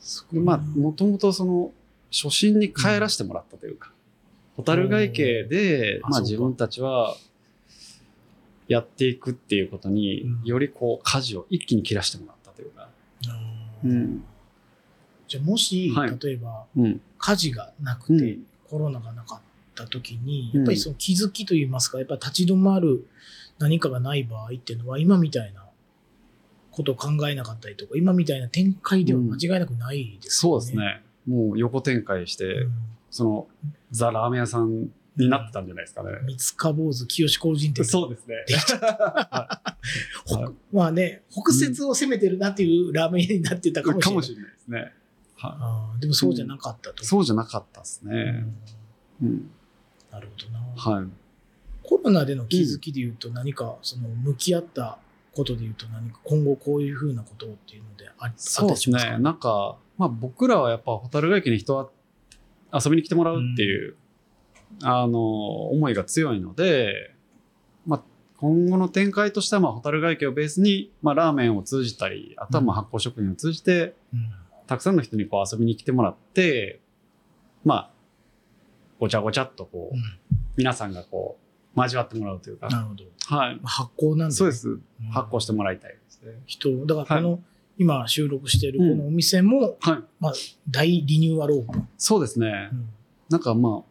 [0.00, 1.72] すごいまあ、もともとその、
[2.10, 3.92] 初心に帰らせてもらったというか、
[4.56, 7.16] 蛍貝家で、まあ自分たちは、
[8.68, 12.88] やっていくっていうことにうん、よりこう、舵を一気に切らしてもらったというか、
[13.84, 14.24] うんうん。
[15.26, 16.18] じゃあもし、はい。
[16.22, 17.00] 例えばうん。
[17.18, 18.46] 火事がなくて、うん。
[18.68, 19.40] コロナがなかっ
[19.78, 23.06] た時に、うんやっぱりその気づきといいますか、やっぱり立ち止まる
[23.58, 25.64] 何かがない場合っていうのは、今みたいな
[26.70, 30.60] ことを考えなかったりとか、今みたいな展開では間違いなくないですよね。
[30.60, 31.02] そうですね。
[31.26, 32.72] もう横展開して、うん。
[33.10, 33.48] その、
[33.90, 36.10] ザ・ラーメン屋さんになってたんじゃないですかね。
[36.24, 37.84] 三つか坊主、清志工人店。
[37.84, 38.36] そうですね。
[40.72, 44.12] まあね、北節を攻めてるなっていうラーメン屋になってたかもしれない。
[44.12, 44.92] かもしれないですね。
[45.36, 47.02] はあーでもそうじゃなかったと。
[47.02, 47.06] い。
[47.06, 48.22] そうじゃなかったですうね。
[48.22, 48.56] ん
[49.22, 49.50] うん。
[50.10, 50.96] なるほどな。
[50.96, 51.06] はい。
[51.82, 54.98] コロナでの気づきで言うと何かその向き合った
[55.34, 59.18] ことで言うと何か今後こういうふうなことをっていうのであそうですね。
[59.20, 61.88] なんか、まあ僕らはやっぱ蛍ヶ駅に人は
[62.72, 63.96] 遊びに来てもらうっていう、
[64.82, 67.14] あの、思いが強いので、
[67.86, 68.02] まあ
[68.36, 74.30] 今後の展開としては、まあ蛍ヶ駅をベースに、まあラーメンを通じたり、あとはまあ発酵食品を通じて、うん
[74.68, 76.80] たくさんの人にこう遊びに来てもらって、
[77.64, 77.90] まあ、
[78.98, 80.02] ごちゃごちゃっとこう、うん
[80.56, 81.38] 皆さんがこ
[81.76, 83.04] う、交わってもらうというか、なるほど。
[83.26, 83.54] はい。
[83.56, 84.30] まあ発酵なんで、ね。
[84.32, 84.68] そうです。
[84.70, 86.32] うん発酵してもらいたいですね。
[86.46, 87.40] 人、だからこの、
[87.78, 90.02] 今収録しているこのお店も、はい。
[90.18, 90.32] まあ
[90.68, 91.88] 大リニューアルオープン。
[91.96, 92.74] そうですねう。
[92.74, 92.88] ん
[93.30, 93.84] なんかま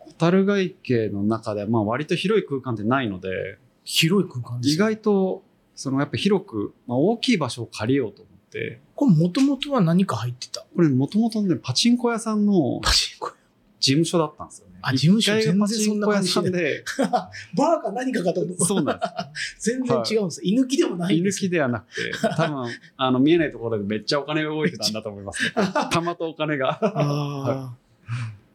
[0.00, 4.86] あ、蛍ヶ池の中で、まあ割と広い空間ってないので、広い空間です意よ。
[4.86, 5.42] 外と、
[5.74, 10.64] そのやっぱ広く、まあ、大きい場所を借りようと思って、これもともとは何か入ってた？
[10.74, 13.32] これもともとね、パチンコ屋さんのパチンコ
[13.80, 14.78] 事務所だったんですよね。
[14.82, 15.32] あ事務所？
[15.32, 16.84] 全然そんな感じで、
[17.56, 19.70] バーか何かかと思ったそうなんです。
[19.70, 20.40] 全然違うんです。
[20.44, 25.52] 居抜きでもない居抜んですきではなくて、 多分、あの、見えないところでめっちゃお金が動いてたんだと思います、ね。
[25.92, 26.70] 玉とお金が。
[26.70, 27.74] ああ、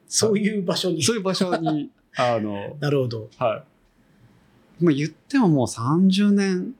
[0.08, 1.04] そういう場所に。
[1.04, 3.30] そういう場所に、あの、なるほど。
[3.38, 3.64] は
[4.80, 4.84] い。
[4.84, 6.76] まあ言ってももう30年、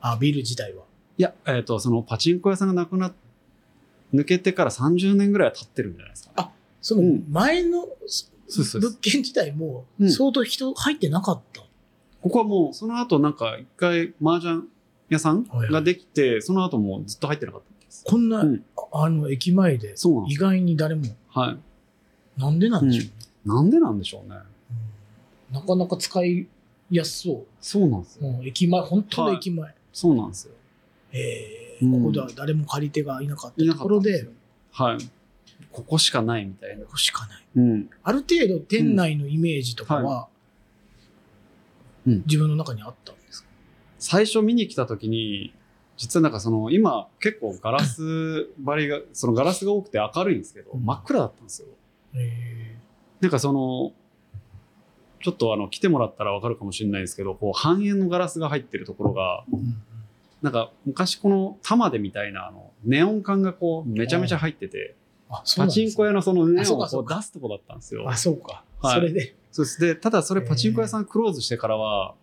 [0.00, 0.84] あビル自体は。
[1.18, 3.12] いや、えっ、と、そのパチンコ屋さんがなくなっ、
[4.14, 6.34] 抜けてから30年ぐらいは経ってるんじゃないですか、ね。
[6.36, 6.50] あ
[6.86, 7.80] そのうん前の
[8.48, 11.62] 物件自体もうん相当人入ってなかった。
[12.22, 14.62] ここはもう、その後なんか一回麻雀
[15.10, 18.04] 屋さんはいはいができて、その後もうずっと入ってなかったんです。
[18.06, 19.96] こんな、うんああの駅前で。
[20.28, 21.56] 意外に誰も、は
[22.38, 22.40] い。
[22.40, 24.36] なんでなんでしょうね、なんでなんでしょうね。
[25.50, 26.46] うんなかなか使い
[26.90, 28.24] やすそそうなんですう。
[28.24, 28.30] よ。
[28.30, 29.74] うん駅前、本当の駅前。
[29.92, 30.52] そうなんですよ。
[31.12, 34.28] えーうんここでは誰も借り手がいなかったところで。
[34.70, 34.98] はい。
[35.72, 36.92] ここしかないみたいなこ。
[36.92, 37.44] こしかない。
[37.56, 37.90] うん。
[38.02, 40.28] ある程度店内のイメージとかは、
[42.06, 43.48] うん自分の中にあったんですか、
[43.98, 45.52] 最初見に来た時に、
[45.96, 51.68] 実はなんかその、今結構ガラス張りが、そのガラスが多くて明るいんですけど、うん真っ暗だったんですよ。
[52.14, 52.76] え
[53.20, 53.92] なんかその、
[55.20, 59.82] ちょっとあの、来てもらったらわかるかもしれないですけど、こう、半円のガラスが入ってるところが、ーうん
[60.42, 64.94] なんか昔この玉でみたいなあの、ネオン管がこう、めちゃめちゃ入ってて、
[65.28, 68.08] パチンコ屋のそのネオンをう出すとこだったんですよ。
[68.08, 68.64] あ、そうか。
[68.80, 69.34] はいそれで。
[69.50, 69.80] そうです。
[69.80, 72.14] で、ただそれパチンコ屋さんクローズしてからは、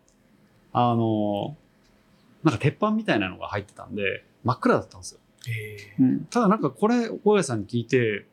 [0.71, 1.57] あの、
[2.43, 5.19] なんか鉄板みたいなのが入ってたんで、真っ暗だったんですよ。
[5.47, 5.77] え
[6.29, 8.25] ただなんかこれ、大家さんに聞いて、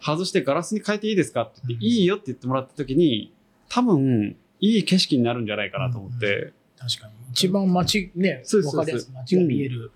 [0.00, 3.32] 外してガラスに変えていいですかって言って、うんいいよって言ってもらった時に、
[3.68, 7.14] 多分、いい景色になるんじゃないかなと思って、ー確かに。
[7.30, 9.90] 一番街、ね、わかりやすく街が見える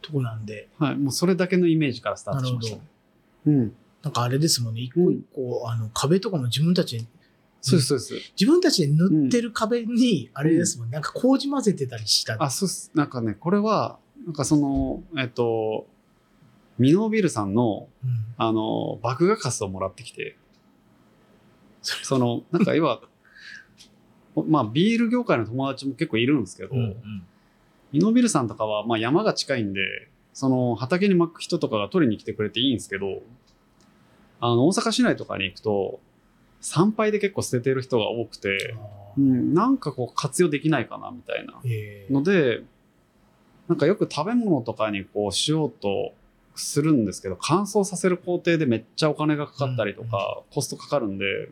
[0.00, 2.78] とこなんで、はい、もうそれだけのイメージからスタートしました。
[3.46, 3.72] うん。
[4.02, 7.06] なんかあれですもんね、一個一個、あの、壁とかも自分たちで、
[7.60, 8.32] そうです、そうです。
[8.38, 12.36] 自分たちで塗ってる壁に、あれですもん、なんか麹混ぜてたりした。
[12.40, 12.90] あ、そうっす。
[12.94, 15.86] なんかね、これは、なんかその、えっと、
[16.78, 20.36] ミノービルさんの、うんあの、麦芽カスをもらってきて、
[21.82, 23.02] その、なんか要は、
[24.48, 26.96] まあ、ビール業界の友達も結構いるんですけど、うん
[27.92, 29.80] ミノービルさんとかは、まあ山が近いんで、
[30.32, 33.22] その畑に巻く人とかが取りに来てくれていいんですけど、
[34.40, 36.00] あの、大阪市内とかに行くと、
[36.60, 38.74] 参拝で結構捨ててる人が多くて、
[39.18, 41.60] うん、なんかこう活用できないかなみたいな。
[41.64, 42.12] ええ。
[42.12, 42.62] ので、
[43.68, 46.12] なんかよく食べ物とかにこうしようと
[46.54, 51.50] するんですけど、乾燥させる工程でめっちゃお金がかかったりとか、コストかかるんで、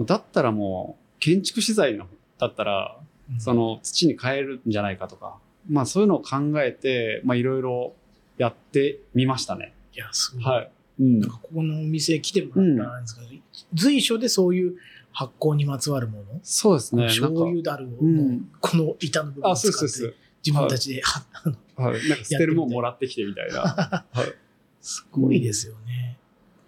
[0.00, 2.06] だったらもう建築資材の
[2.38, 2.96] だったら、
[3.38, 5.38] その土に変えるんじゃないかとか、
[5.70, 7.94] まあそういうのを考えて、まあいろいろ
[8.38, 9.72] やってみましたね。
[9.94, 10.44] いや、すごい。
[10.44, 10.70] はい。
[11.00, 11.30] うんなん。
[11.30, 13.42] かここのお店来てもらったんですけど、
[13.74, 14.74] 随所でそういう
[15.12, 17.04] 発酵にまつわるもの、そうですね。
[17.04, 20.14] 醤か、油だるを、うんこの板の部分をあ、使そうそうってそう。
[20.44, 21.48] 自分たちで、は あ
[21.80, 22.08] のはい。
[22.08, 23.60] なんか捨てるもんもらってきてみたいな。
[23.60, 24.34] はい。
[24.80, 26.18] すごいですよね。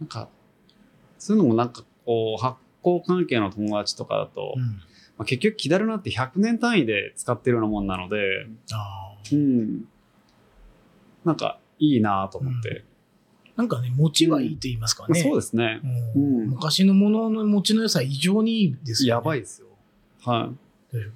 [0.00, 0.28] なんか、
[1.18, 4.80] そういうのもなんかこう、発酵関係の友達とかだと、うん
[5.18, 9.88] まあ、結局、木だるなんて100年単位で使ってるようなもんなので、あうーん。
[11.24, 12.84] なんか、いいなと思って。
[13.56, 15.20] なんかね、餅はいいと言いますかね。
[15.20, 15.80] そうですね。
[16.14, 19.18] うんうん昔のものの餅の良さ異常にいいですよ、ね。
[19.18, 19.66] やばいですよ。
[20.24, 20.56] はい。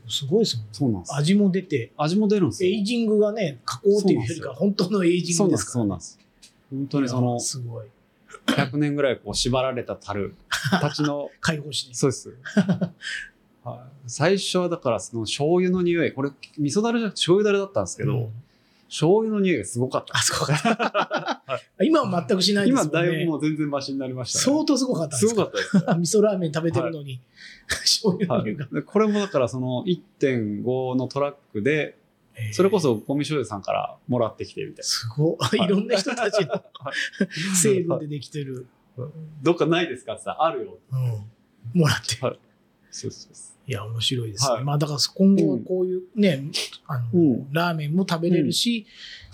[0.09, 0.67] すごいですもん。
[0.73, 1.15] そうなんです。
[1.15, 2.71] 味も出て、味も出るんですよ。
[2.71, 6.13] エイジングがね、加工っていうよりか、本当のエイジングですから、そうなんです。
[6.13, 6.53] そうなんです。
[6.71, 7.87] 本当にその、すごい。
[8.47, 10.35] 100年ぐらいこう縛られた樽
[10.81, 11.95] たちの、解放しに。
[11.95, 12.35] そうです。
[13.67, 18.33] はい、最初はだからその醤油の匂い、これ味噌だれじゃなくて醤油だれだったんですけど、うん
[18.89, 20.23] 醤油の匂いがすごかったあ、。
[20.23, 21.43] そうか。
[21.83, 22.91] 今は全くしないですもんね。
[22.93, 24.45] 今だいぶもう全然マシになりましたね。
[24.45, 25.83] 相当すごかったすごかったですよ。
[25.99, 27.21] 味噌ラーメン食べてるのに、
[27.67, 28.67] 醤油のはい匂いが。
[28.67, 31.99] でこれもだからその1.5のトラックで、
[32.53, 35.65] それこそゴミ醤油さんからもらってきてみたいすごい。
[35.65, 36.63] いろんな人たちの
[37.57, 38.69] 成分でできてる。
[38.97, 39.09] な。
[39.43, 40.79] どっかないですかって言ったらあるよ。
[40.93, 41.81] うん。
[41.81, 42.25] もらって。
[42.25, 42.39] はい
[42.93, 44.55] そうそうそいや、面白いですね。
[44.55, 46.45] はいまあ、だから今後はこういうね、
[46.87, 48.87] あの、うんラーメンも食べれるし、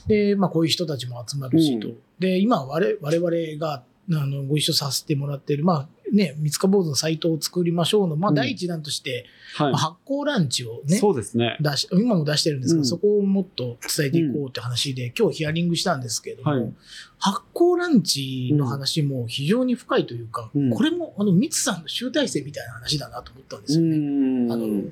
[0.07, 1.89] で、まあ、こういう人たちも集まるしと。
[1.89, 9.27] うんで、今我、我々が、あの、ご一緒させてもらってる、まあ、ね、三塚坊主のサイトを作りましょうの、まあ、うん第一弾として、
[9.59, 9.63] う。
[9.65, 9.81] はいまあ。
[9.81, 11.57] 発酵ランチをね、そうですね。
[11.61, 16.73] 出し、今も出してるんですけど、うんそこをもっと伝えていこうって話で、今日ヒアリングしたんですけども、はい
[17.19, 23.97] 発酵ランチの話も非常に深いというか、うんこれもあの、ミツさんの集大成みたいな話だなと思ったんですよね。
[23.97, 24.91] んあの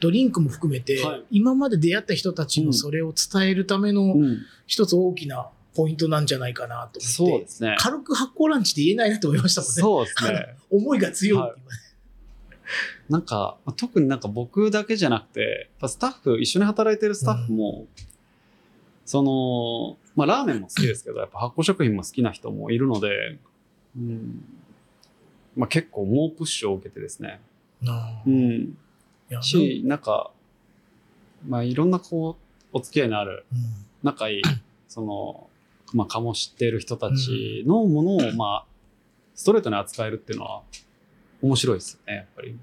[0.00, 7.76] ドリンクも含めて、はい今まで出会った人たちのそれを伝えるためのうん一つ大きなポイントなんじゃないかなと思って、ですね。
[7.78, 9.74] 軽く発酵ランチって言えないなと思いましたもんね。
[9.74, 10.56] そうですね。
[10.70, 11.88] 思いが強いって言われ
[13.08, 17.86] なんか、まあ特になんか僕だけじゃなくて、スタッフ、一緒に働いてるスタッフも、
[19.04, 23.38] その、まあラーメンも好きですけど、やっぱ発酵食品も好きな人もいるので、
[23.96, 24.44] うん、
[25.58, 27.40] まあ結構猛プッシュを受けてですね。
[28.26, 28.78] うん。
[29.28, 30.30] やし、なんか、
[31.46, 33.58] まあいろんなこう、お付き合いのある、うん
[34.00, 34.42] 仲いい、
[34.88, 35.48] その、
[35.92, 38.66] まあ醸してる人たちのものを、まあ、
[39.34, 40.62] ストレートに扱えるっていうのは、
[41.42, 42.56] 面白いですよね、やっぱり。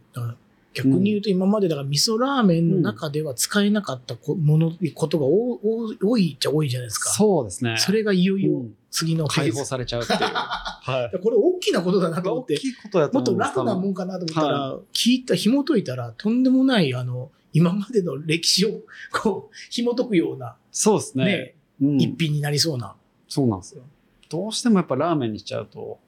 [0.74, 7.12] 逆に言うと今までだから味噌ラーメンの中では使えなかったこもの、ことが多いっちゃ多いじゃないですか。
[7.12, 7.78] そうですね。
[7.78, 10.20] それがいよいようん次の解放されちゃうっていう。
[10.22, 11.20] はい。
[11.20, 12.58] これ大きなことだなと思って、
[12.89, 21.26] ともっと楽なもんかなと思ったら、は聞いた、紐解いたら、とんでもない、あの、今までの歴史を、こう、 紐解くような、そうですね。
[21.26, 22.96] ね、うん一品になりそうな。
[23.28, 23.84] そうなんですよ。
[24.30, 26.00] どうしてもやっぱラーメンにしちゃうと、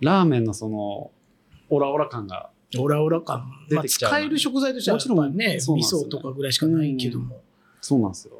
[0.00, 1.12] ラーメンのその、
[1.70, 3.48] オラオラ感が、オラオラ感。
[3.70, 7.40] まあ、使える食材としては、もちろんね、味噌とかぐらいしかないけども、
[7.80, 8.37] そうなんですよ。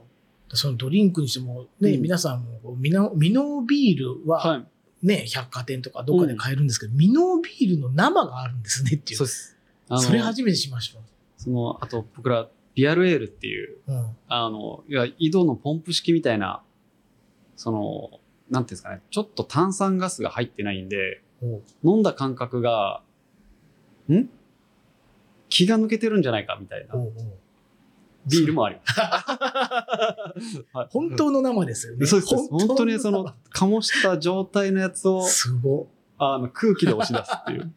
[0.54, 4.66] そのドリンクにしても、ね、うん皆さんもこう、ミノ、ミノビールは、はい。
[5.00, 9.18] ね、百貨店とかどっかで買えるんですけど、ミノビールの生があるんですねっていう。
[9.18, 9.56] そうです。
[10.04, 11.00] それ初めてしました。
[11.36, 14.16] その、あと僕ら、リアルエールっていう、うん。
[14.26, 16.62] あの、いわ井戸のポンプ式みたいな、
[17.54, 18.20] その、
[18.50, 23.02] なんていうんですかね、ちょっと炭酸ガスが入ってないんで、お飲んだ感覚が、
[24.10, 24.28] ん？
[25.48, 27.12] 気が抜けてるんじゃないかみたいなおうおう
[28.30, 29.00] ビールもあります。
[30.72, 32.06] はい本当の生ですよね。
[32.06, 32.34] そうです。
[32.48, 35.88] 本当にその、醸した状態のやつを、すご。
[36.18, 37.72] あの、空気で押し出すっていう。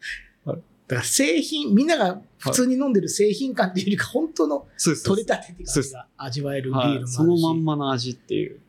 [0.88, 4.66] だから製品、みんなが普通に飲んでる製品感っていうよりか、本当の。
[5.04, 6.98] 取れたてって感じが味わえるビールもあはい。
[6.98, 7.12] るし。
[7.12, 8.60] そのまんいまの味っていう。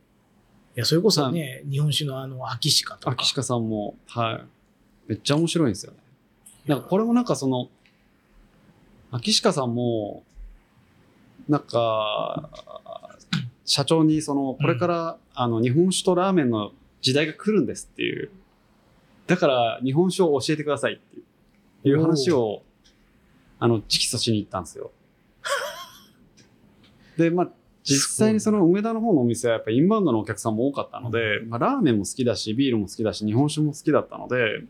[0.76, 3.12] や、それこそね、日本酒のあの、秋鹿とか。
[3.12, 4.42] 秋鹿さんも、は
[5.08, 5.10] い。
[5.10, 5.98] めっちゃ面白いんですよね。
[6.66, 7.70] なんかこれもなんかその、
[9.12, 10.24] 秋鹿さんも、
[11.48, 12.50] なんか、
[13.66, 16.72] 社長にその、これから、あの、日本酒とラーメンの
[17.02, 18.30] 時代が来るんですっていう。
[19.28, 21.24] だから、日本酒を教えてくださいっていう
[21.90, 22.64] いう話を、
[23.60, 24.92] あの、直訴しに行ったんですよ。
[27.18, 27.52] で、まあ、
[27.84, 34.64] 実際にその梅田の方のお店はやっぱインバウンドのお客さんも多かったので、まあ、ラーメンも好きだし、ビールも好きだし、日本酒も好きだったので、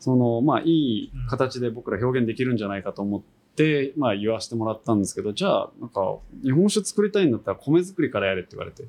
[0.00, 3.37] その、まあ、いい形で僕ら表現できるんじゃないかと思って、
[3.96, 8.84] まあ、言わせてもらったんですけど、じゃあ、なんか、日本酒作りたいんだったら米作りからやれって言われて、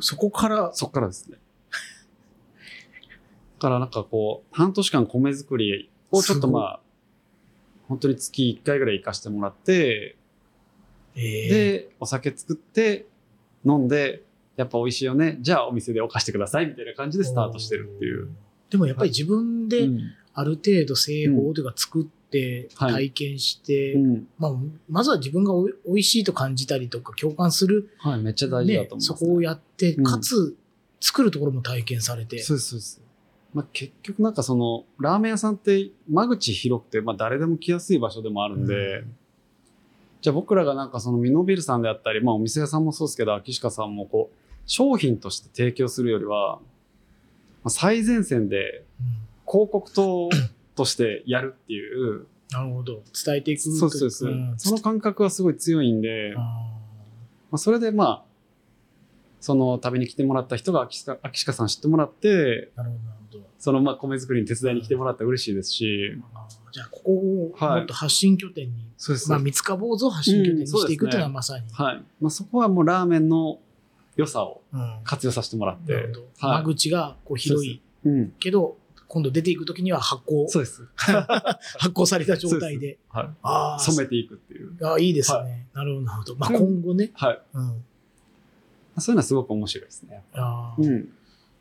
[0.00, 1.38] そこから、そっからですね。
[3.58, 6.80] だからなんかこう、半年間米作りをちょっとまあ、
[7.88, 10.16] 本当に月1回ぐらい行かしてもらって、
[11.16, 13.06] えーで、お酒作って、
[13.64, 14.22] 飲んで、
[14.56, 15.38] やっぱ美味しいよね。
[15.40, 18.28] じゃあお店でお貸してくださいみたいな感じでスタートしてるっていう。。
[18.70, 20.00] でもやっぱり自分でうん
[20.34, 24.28] ある程度製法というか作ってはい体験して、うん。
[24.38, 24.52] まあ、
[24.88, 30.56] まずは自分がおい美味しいと感じたりとか共感する、はい、めっちゃ大事だねと思います、そこをやって、うんかつ
[31.00, 32.38] 作るところも体験されて。
[32.42, 33.02] そうです、そうです。
[33.54, 39.16] まあ、結局なんかその、ラーメン屋さんって間口広くて、まあ誰でも来やすい場所でもあるんで、うん
[40.20, 46.56] じゃあ僕らがなんかそのミノビルさんであったり、まあお店屋さんもそうですけど、秋鹿さんもこう、商品として提供するよりは、
[47.62, 50.28] まあ最前線でうん広告塔
[50.78, 53.02] としてやるっていう、なるほど。
[53.24, 56.46] 伝えていくとそうですそうです、んその感覚はすごい強いんで、まあ
[57.52, 58.24] あ、それでまあ、
[59.40, 62.90] その旅に来てもらった人が秋鹿秋鹿さん知ってもらって、ーなる
[63.30, 63.44] ほど。
[63.58, 66.16] そのまあ米作りに手伝いに来てもらったら嬉しいですし、
[66.72, 69.30] じゃあ、ここをはいもっと発信拠点に、そうです。
[69.30, 71.64] まあ、三塚坊主を発信拠点にしていくっていうのはまさに。
[71.72, 72.02] はい。
[72.20, 73.58] まあそこはもうラーメンの
[74.16, 75.92] 良さをうん活用させてもらって。
[75.92, 76.20] なるほど。
[76.48, 78.32] はい間口がこう広いうん。
[78.38, 78.76] けど、
[79.08, 80.86] 今度出ていくときには発酵、そうです。
[80.96, 82.98] 発酵された状態で。
[83.08, 83.28] はい。
[83.42, 84.76] ああ、染めていくっていう。
[84.82, 85.38] ああ、いいですね。
[85.38, 85.44] は
[85.74, 86.36] なるほど、なるほど。
[86.36, 87.10] まあ、うん今後ね。
[87.14, 87.40] はい。
[87.54, 87.84] うん。
[89.00, 90.22] そういうのはすごく面白いですね。
[90.34, 91.12] あーうん。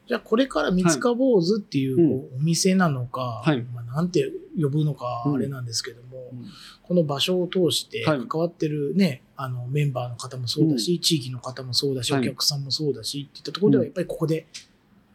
[0.08, 6.46] じゃあ、これから三塚坊主っていう,、はいこうお店なのか、はいまあ、なんて呼ぶのかうんあれなんですけども、うん
[6.88, 14.46] この場所を通してはい関わってるね、あのメンバーの方もそうだし、地域の方もそうだし、はいお客さんもそうだしっていったところでは、うんやっぱりここで、やっ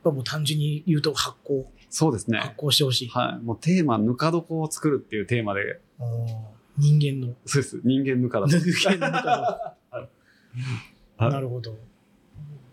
[0.04, 1.64] ぱもう単純に言うと発酵、
[1.94, 2.54] そうですね発。
[2.56, 3.08] 酵してほしい。
[3.08, 3.44] はい。
[3.44, 5.78] もうテーマ、ぬか床を作るっていうテーマで、
[6.78, 7.34] 人間の。
[7.44, 7.82] そうです。
[7.84, 8.58] 人間ぬか床。
[8.58, 10.08] 人間の中はい
[11.20, 11.76] のなるほど。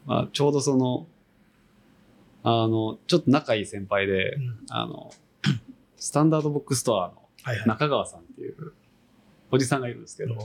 [0.06, 1.06] まあ、ちょうどその、
[2.44, 5.12] あの、ちょっと仲いい先輩でう、んあの、
[5.98, 7.68] スタンダードブックストアのはいはい。
[7.68, 8.74] 中川さんっていう
[9.52, 10.40] おじさんがいるんですけど、うん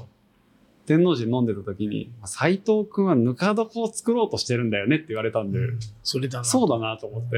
[0.86, 6.44] 天王寺飲んでた時に、斎藤くんはぬか床を作ろうとしてるんだよねって言われたんで、うんそれだな。
[6.44, 7.36] そうだなと思って、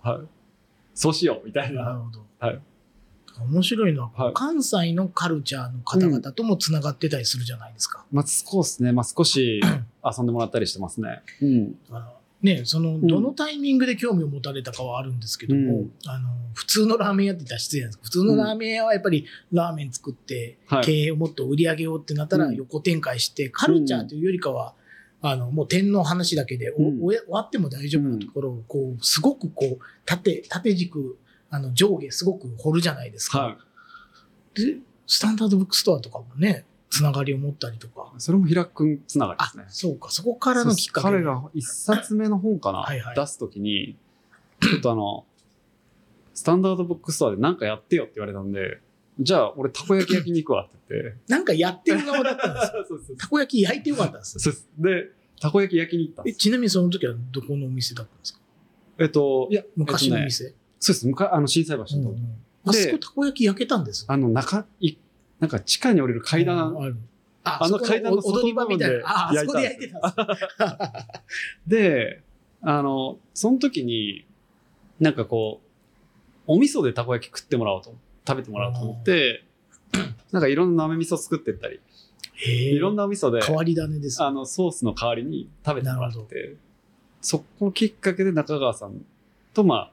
[0.00, 0.43] はい。
[0.94, 1.84] そうしようみたいな。
[1.84, 2.24] なるほど。
[2.38, 2.60] はい
[3.40, 8.04] 面白いのは、はい関西のカルチャーの方々ともつながってたりするじゃないですか。
[8.12, 8.92] まあ、そうですね。
[8.92, 9.60] まあ、少し
[10.04, 11.20] 遊んでもらったりしてますね。
[11.42, 11.74] うん。
[11.90, 24.74] あのね、その、んどのタイミングで興味を持たれたかはあるんですけども、うんあの、普通のラーメン屋って言ったら失礼なんですけど、普通のラーメン屋はやっぱりラーメン作って、はい経営をもっと売り上げようってなったらうん横展開して、カルチャーというよりかは、
[25.26, 31.16] あの、もう点の話だけで、おうん終わっても大丈夫なところを、こう、すごくこう、縦、縦軸、
[31.48, 33.38] あの、上下すごく掘るじゃないですか。
[33.40, 33.56] は
[34.52, 38.12] で、スタンダードブックストアとかもね、つながりを持ったりとか。
[38.14, 38.20] い。
[38.20, 39.64] それも平くんつながりであすね、。
[39.68, 41.08] そうか、そこからのきっかけ。
[41.08, 43.96] 彼が一冊目の本かな はいはい出すときに、
[44.60, 45.24] ちょっとあの、
[46.34, 48.82] スタンダードブックストアでなんかやってよって言われたんで、
[49.20, 51.16] じゃあ俺たこ焼き焼きに行くわって言って。
[51.28, 52.84] なんかやってる側だったんですよ。
[52.88, 54.52] そうそうたこ焼き焼いてよかったんですよ。
[54.52, 55.10] そうで
[55.40, 56.40] たこ焼き焼きに行ったんえです。
[56.40, 58.40] ちなみにその時はどこのお店だったんですか？
[58.98, 60.54] えっと、いや、えっとね昔の店。
[60.80, 61.06] そうです。
[61.06, 62.36] むかあの、震災橋の、うんうん
[62.66, 64.94] あそこたこ焼き焼けたんですあの、中、い、
[65.38, 66.96] なんか地下に降りる階段ある。
[67.42, 69.00] ああの階段のそこ踊り場みたいな。
[69.04, 71.22] あ、あそこで焼焼いいてたんですね
[71.66, 72.22] で、
[72.62, 74.24] あの、その時に、
[74.98, 75.68] なんかこう、
[76.46, 77.94] お味噌でたこ焼き食ってもらおうと、
[78.26, 79.44] 食べてもらおうと思って、
[80.32, 81.80] なんかいろんな豆味噌作ってったり。
[82.46, 84.26] いろんなお味噌で、変わり種ですね。
[84.26, 86.56] あの、ソースの代わりに食べてもらって、
[87.20, 89.04] そこきっかけで中川さん
[89.52, 89.92] と、ま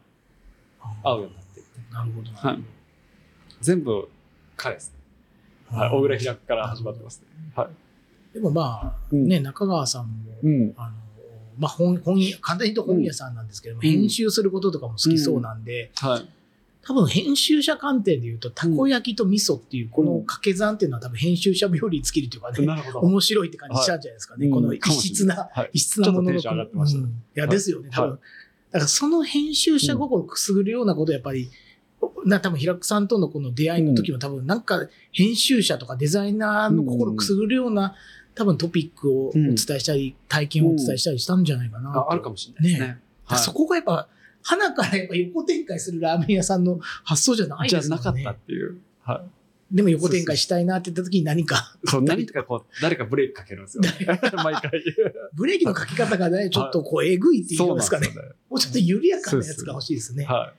[0.79, 2.31] あ、会うようになっていって、なるほど。
[2.31, 2.59] はい
[3.61, 4.09] 全部
[4.57, 4.91] 彼です
[5.71, 5.77] ね。
[5.77, 5.89] はい。
[5.91, 7.27] 小倉平から始まってますね。
[7.55, 7.69] はい。
[8.33, 10.73] でもまあ、うんね、中川さんも、うん。
[10.77, 10.95] あの、
[11.57, 16.29] まあ本、本屋、簡単に言うと本屋さんなんですけども、うん編集することとかも好きそうなんで、はい。
[16.83, 22.91] 多分編集者観点で言うと、たこ焼きと味噌っていう、この掛け算っていうのは多分編集者冥利に尽きるというかね。
[22.95, 24.45] 面白いって感じしちゃうんじゃないですかね。
[24.45, 25.49] はいこの異質な。
[25.73, 26.39] 異質なものの。
[26.39, 28.11] いや、はいですよね、多分。
[28.11, 28.17] は
[28.71, 31.51] だからその編集者心をくすぐるようなことをやっぱり、
[32.25, 37.95] な多分平久さんとのこの出会いの時も多分なんか編集者とかデザイナーの心をくすぐるような
[38.33, 41.99] 多分トピックをお伝えしたり、体験をお伝えしたりしたんじゃないかなと。
[41.99, 42.97] ああるかもしれないですね。
[43.37, 44.07] そこがやっぱ、
[44.43, 48.05] 花からやっぱ横展開するラーメン屋さんの発想じゃないじゃですもんね。
[48.05, 48.77] なかったっていう。
[49.03, 49.23] は
[49.71, 49.75] い。
[49.75, 53.83] でも横展開したいなって言った時に何か、そう、何かこう、誰かブレーキかけるんですよ。
[54.43, 54.71] 毎回。
[55.33, 58.07] ブレーキのかけ方がね、ちょっとこう、えぐいっていうのですかね。
[58.07, 60.25] そうなんもうちょっと緩やかなやつが欲しいですね。
[60.25, 60.53] は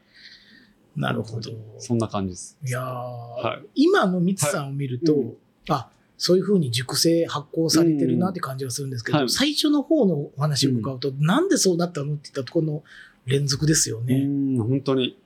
[0.97, 1.01] い。
[1.01, 1.51] なるほど。
[1.79, 2.59] そんな感じです。
[2.67, 5.33] いやー、はい今のミツさんを見ると、はい
[5.69, 5.89] あ
[6.25, 12.85] そういうふうに熟成発酵されてるなって感じがするんですけど、はい最初の方のお話を伺うと、なんでそうなったのって言ったところの
[13.27, 14.25] 連続ですようね。
[14.25, 15.19] ん、本当に。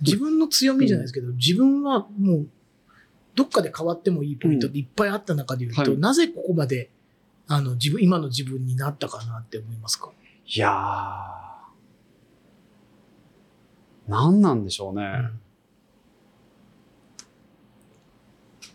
[0.00, 2.46] 自分の強みじゃないですけど、自分はもう、
[3.34, 6.90] どっかで変わってもいいポイントっていっぱいあった中で言うと、はいなぜここまで、
[7.46, 10.10] あの、自分、今の自分になったかなって思いますか、
[10.46, 11.50] いやー。
[14.08, 15.30] 何なんでしょうね。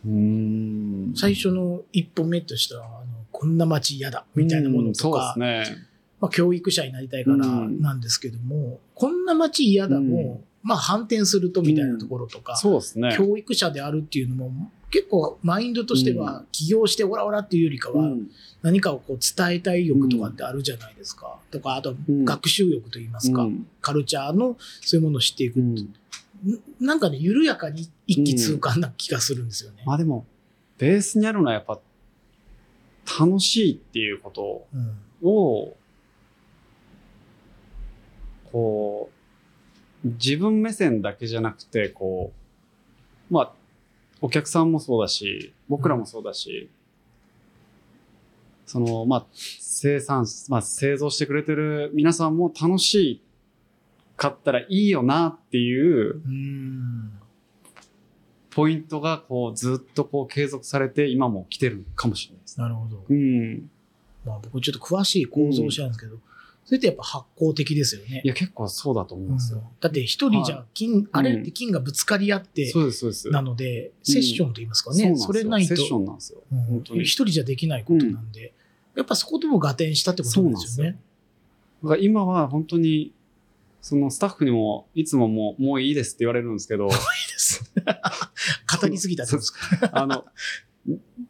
[0.06, 0.12] うー
[1.12, 1.14] ん。
[1.16, 5.78] 最初の一歩目としては、あのこんな街嫌だ、みたいなものとか、うんそうですね。
[6.20, 7.40] まあ、教育者になりたいからう
[7.70, 7.82] ん。
[7.82, 13.16] なんですけども、こんな街嫌だも、まあ反転するとみたいなところとか、そうですね。
[13.18, 18.32] 教育者であるっていうのも結構マインドとしては起業してオラオラっていうよりかはうん。
[18.62, 21.38] 何かをこう伝えたい欲とかってあるじゃないですか。
[21.52, 22.26] とか、あとうん。
[22.26, 23.68] 学習欲といいますか、うん。
[23.82, 25.60] カルチャーのそういうものを知っていく。
[26.80, 29.84] なんかね、緩やかに一気通貫な気がするんですよね。
[29.86, 30.26] まあでも、
[30.78, 31.80] ベースにあるのはやっぱ、
[33.20, 35.30] 楽しいっていうことうん。
[35.30, 35.76] を、
[38.56, 39.10] こ
[40.06, 42.32] う、自分目線だけじゃなくて、こ
[43.30, 43.54] う、まあ、
[44.22, 46.70] お客さんもそうだし、僕らもそうだし、
[48.66, 53.22] その、まあ、生産、まあ、製造してくれてる皆さんも楽し
[54.16, 57.12] かったらいいよなっていううん
[58.52, 62.64] ポイントが、こう、ずっとこう継続されて、今も来てるかもしれないですね。
[62.64, 63.04] なるほど。
[63.10, 63.70] うん。
[64.26, 66.20] まあ僕ちょっと詳しい構造を知らんですけど、
[66.66, 68.22] それってやっぱ発酵的ですよね。
[68.24, 68.28] い。
[68.28, 69.64] や、結構そうだと思いますよ。
[69.80, 73.30] だって一人じゃ金、あれって金がぶつかり合ってそうです、そうです。
[73.30, 75.76] なので、セッションと言いますかね、そうなんそれないと。
[75.76, 76.42] セッションなんですよ。
[76.52, 76.64] うん。
[76.64, 77.02] 本当に。
[77.04, 78.54] 一人じゃできないことなんで、
[78.96, 81.00] やっぱそことも合点したってことなんですよね。
[81.84, 83.14] だから今は本当に、
[83.82, 86.98] そのスタッフにも、いつももう、もういいですって言われるんですけど、いいで
[87.38, 87.72] す。
[88.82, 89.92] 語りすぎたってことですか？
[89.94, 90.26] あの、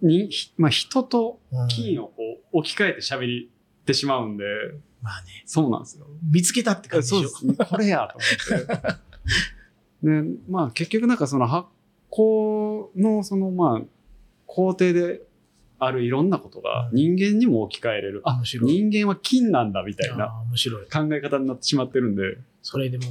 [0.02, 2.14] に、まあ、人とうん金をこ
[2.54, 3.50] う置き換えて喋り
[3.86, 4.46] てしまうんで、
[5.06, 6.08] まあね、そうなんですよ。
[6.32, 7.30] 見つけたって感じでしょ？
[7.30, 7.70] そうです。
[7.70, 8.99] これやと思って。
[10.03, 11.68] で、まあ結局なんかその発
[12.12, 13.82] 酵のそのまあ
[14.47, 15.22] 工程で
[15.80, 18.22] あるいろんなことがうん人間にも置き換えれる。
[18.26, 18.72] あ、面白い。
[18.89, 20.86] 人間は金なんだみたいなあー面白い。
[20.86, 22.38] 考え方になってしまってるんで。
[22.62, 23.03] それでも、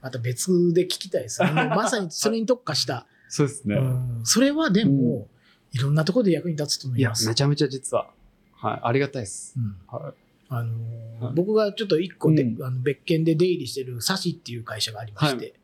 [0.00, 1.52] また別で聞きたいです ね。
[1.52, 3.06] まさにそれに特化した。
[3.28, 3.76] そうですね。
[3.76, 5.28] うんそれはでも、
[5.72, 7.26] いろんなところで役に立つと思いや、います。
[7.28, 8.08] めちゃめちゃ実は、
[8.52, 9.54] はい、ありがたいです。
[9.56, 10.14] うんはい。
[10.56, 11.34] あのーはい。
[11.34, 12.64] 僕がちょっと一個で、うん。
[12.64, 15.54] あの別件で出入りしてるサシっていう会社がありまして、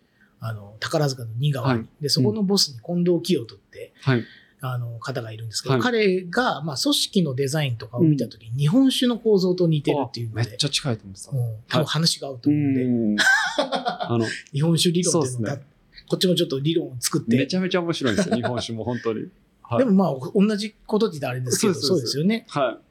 [0.41, 1.89] はあの宝塚の新川に、はい。
[2.01, 4.25] でそこのボスに近藤清人って、はい。
[4.61, 5.83] あの方がいるんですけど、はい。
[5.83, 11.31] 彼が、まあ、組織のデザインとかを見たときに、日本酒の構造と似てるっていうのでめっち、ゃ近いと思ってた。
[11.31, 11.57] うん。
[11.69, 13.17] 多分話が合うとう思うんで、ん。
[13.59, 15.67] あの、 日本酒理論っていうのが、そうっす
[16.09, 19.29] こっちもちょっと理論を作って、めちゃめちゃ面白いんですよ、日本酒も本当に。
[19.63, 19.79] はい。
[19.79, 22.47] でもまあ同じことってあれですけど、そうですそうですよね。
[22.49, 22.88] はい。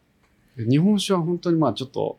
[0.66, 2.18] 日本酒は本当にまあちょっと、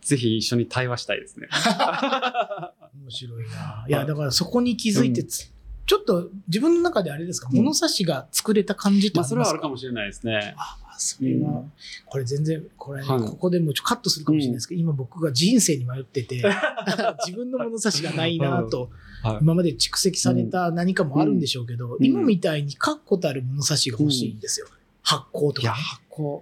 [0.00, 1.48] ぜひ一緒に対話したいですね。
[3.02, 3.84] 面白いな。
[3.88, 5.50] いや、だからそこに気づいてつ、
[5.86, 7.58] ちょっと自分の中であれですか、うん。
[7.58, 9.52] 物差しが作れた感じってまあそれありますか？
[9.52, 10.54] はあるかもしれないですね。
[10.56, 11.72] ああそれは、うん。
[12.06, 16.42] これ全然、これここでもうちょっとカットするかもしれないですけど、今僕が人生に迷ってて、
[17.24, 18.90] 自分の物差しがないなと、
[19.22, 19.38] はい。
[19.42, 22.04] 今まで蓄積された何かもあるんでしょうけど、うん。
[22.04, 24.66] 今みたいに確固たる物差しが欲しいんですよ。
[25.02, 25.82] 発酵といや、かね。
[25.84, 26.40] 発酵、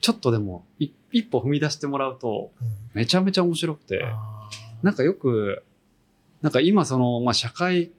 [0.00, 2.68] ちょっとでも、い一歩踏み出してもらうと、うん。
[2.94, 4.04] めちゃめちゃ面白くて、
[4.82, 5.62] なんかよく、
[6.42, 7.90] なんか今その、まあ社会、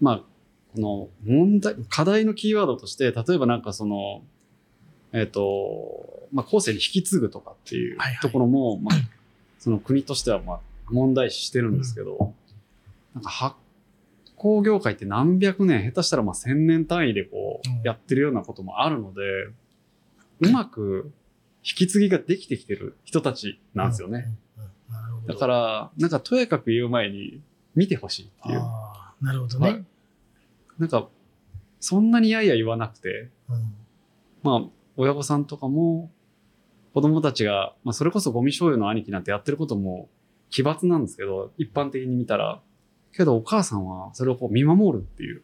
[0.00, 0.16] まあ、
[0.74, 4.22] この問題、課題のキーワードとして、例えばなんかその、
[5.12, 8.20] えっ、と、まあ後世に引き継ぐとかっていうはいはい。
[8.20, 8.94] ところも、まあ、
[9.58, 10.60] その国としてはまあ
[10.90, 12.34] 問題視してるんですけど、
[13.14, 13.56] なんか発
[14.36, 17.72] 酵業界って何百年、下手したらまあ千年単位でこうん。
[17.72, 19.20] うやってるようなこともあるので、
[20.40, 21.12] うまく
[21.62, 24.28] 引き継ぎができてきてる人たちなんですよね。。
[25.26, 27.40] だから、なんかとやかく言う前に
[27.74, 28.60] 見てほしいっていう。
[29.20, 29.68] なるほどね。
[29.70, 29.84] はい
[30.78, 31.08] なんか、
[31.80, 33.74] そんなにやいや言わなくて、うん
[34.42, 36.10] まあ、親御さんとかも、
[36.92, 40.08] 子供たちが、まあ、それこそゴミ醤油の兄貴なんてやってることも
[40.50, 42.60] 奇抜なんですけど、一般的に見たら、
[43.12, 45.42] けどお母さんはそれをこう見守るっていう。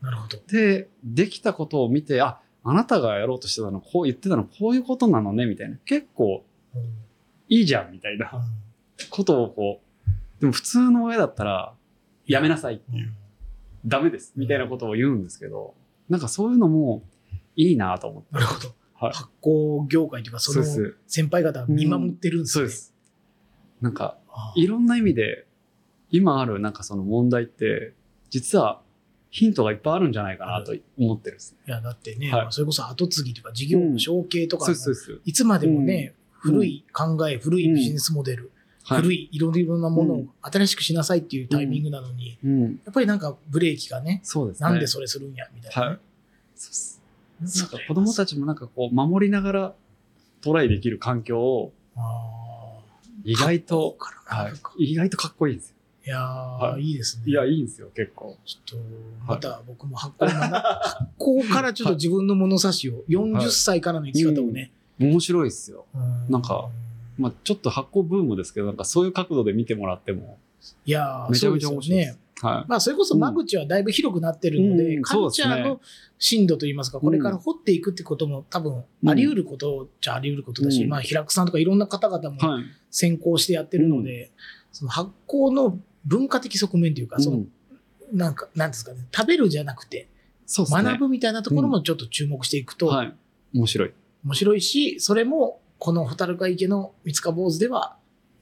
[0.00, 0.38] なるほど。
[0.50, 5.76] で、できたことを見て、あ、あなたがやろうとしてたの、こう言ってたの、こういうことなのね、みたいな。
[5.84, 6.44] 結構
[6.74, 6.82] うん
[7.48, 8.30] いいじゃん、みたいな
[9.10, 9.80] ことをこ
[10.38, 11.74] う、でも普通の親だったら、
[12.26, 13.06] やめなさいっていう。
[13.06, 13.14] うん
[13.86, 14.32] ダメです。
[14.36, 15.74] みたいなことを言うんですけど、
[16.08, 17.02] なんかそういうのも
[17.56, 18.28] いいなと思って。
[18.32, 18.68] なるほど。
[18.68, 20.96] はい発酵業界というか、そのそうです。
[21.06, 22.60] 先輩方が見守ってるんですね。
[22.60, 22.94] そうです。
[23.80, 24.18] なんか、
[24.54, 25.46] いろんな意味で、
[26.10, 27.94] 今あるなんかその問題って、
[28.28, 28.82] 実は
[29.30, 31.58] ヒントがいっぱいあるんじゃないかなと思ってるすね。
[31.68, 32.42] いや、だってね、はい。
[32.42, 34.70] まあそれこそ後継ぎとか事業の承継とか。
[35.24, 36.14] いつまでもね、
[36.44, 36.52] うん。
[36.52, 38.50] 古い考え、古いビジネスモデル、
[38.84, 39.02] はい。
[39.02, 40.30] 古いいろいろなものをうん。
[40.42, 42.62] 新しくしなさいっていうタイミングなのに、うん。
[42.62, 44.68] やっぱりなんかブレーキがね、そうですね。
[44.68, 45.98] なんでそれするんや、みたいなね。
[47.40, 49.74] なんか子供たちもなんかこう守りながら
[50.42, 52.80] トライできる環境をあ
[53.24, 55.76] 意外と、はい、意外とかっこいいんですよ。
[56.10, 56.22] いやー、
[56.72, 56.82] はい。
[56.82, 57.22] い、いですね。
[57.26, 58.36] いや、いいんですよ、結構。
[58.44, 58.84] ちょっと、
[59.28, 65.86] また僕も発酵学発酵からちょっと自分の物差しを、 40歳からの生き方をね、面白いですよ。
[65.94, 66.68] うなんか、
[67.16, 70.36] まあちょっと発酵ブームですけど、なんかそういう角度で見てもらっても、
[70.84, 72.18] いやーめちゃめちゃ面白いです。
[72.42, 75.80] はまあ、それこそ間口はだいぶ広くなってるので、うんカルチャーの
[76.18, 80.88] 深度といいますか、これから掘っていくってことも多分あり得ることじゃあり得ることだし、うん。
[80.88, 82.40] まあ、平久さんとかいろんな方々も。
[82.90, 84.30] 先行してやってるので、
[84.72, 87.48] その発酵の文化的側面というか、そのうん
[88.12, 90.08] なんか、なんですかね、食べるじゃなくて、
[90.46, 90.82] そうですね。
[90.82, 93.14] 学ぶみたいなところもちょっと注目していくと、はい。
[93.54, 93.92] 面白い。
[94.24, 97.96] 面白いし、それも、この蛍ヶ池の三塚坊主では、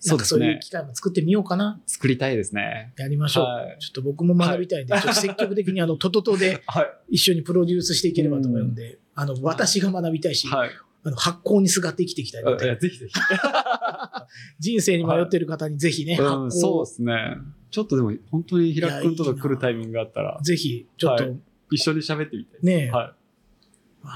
[0.07, 2.93] なかそうんですねそういう機会も作ってみようかな、作りたいですね。
[2.97, 3.45] やりましょう。
[3.45, 3.77] はい。
[3.81, 7.15] ちょっと僕も学びたいんで、ちょっと積極的にあの、トトトで はい。
[7.17, 10.71] 一緒にプロデュースしていければと思うんで、あの、私が学びたいし、はい。
[11.05, 13.13] あの発酵にすがって生きていきたいので、ぜひぜひ。
[14.59, 17.39] 人生に迷ってる方にぜひね、発うん、そうですね。
[17.71, 21.31] ちょっとでも、本当に平くんとか来るタイミングがあったら、ぜひ、ちょっと、は
[21.71, 22.67] 一緒に喋ってみたいです。
[22.67, 23.15] ねえ、は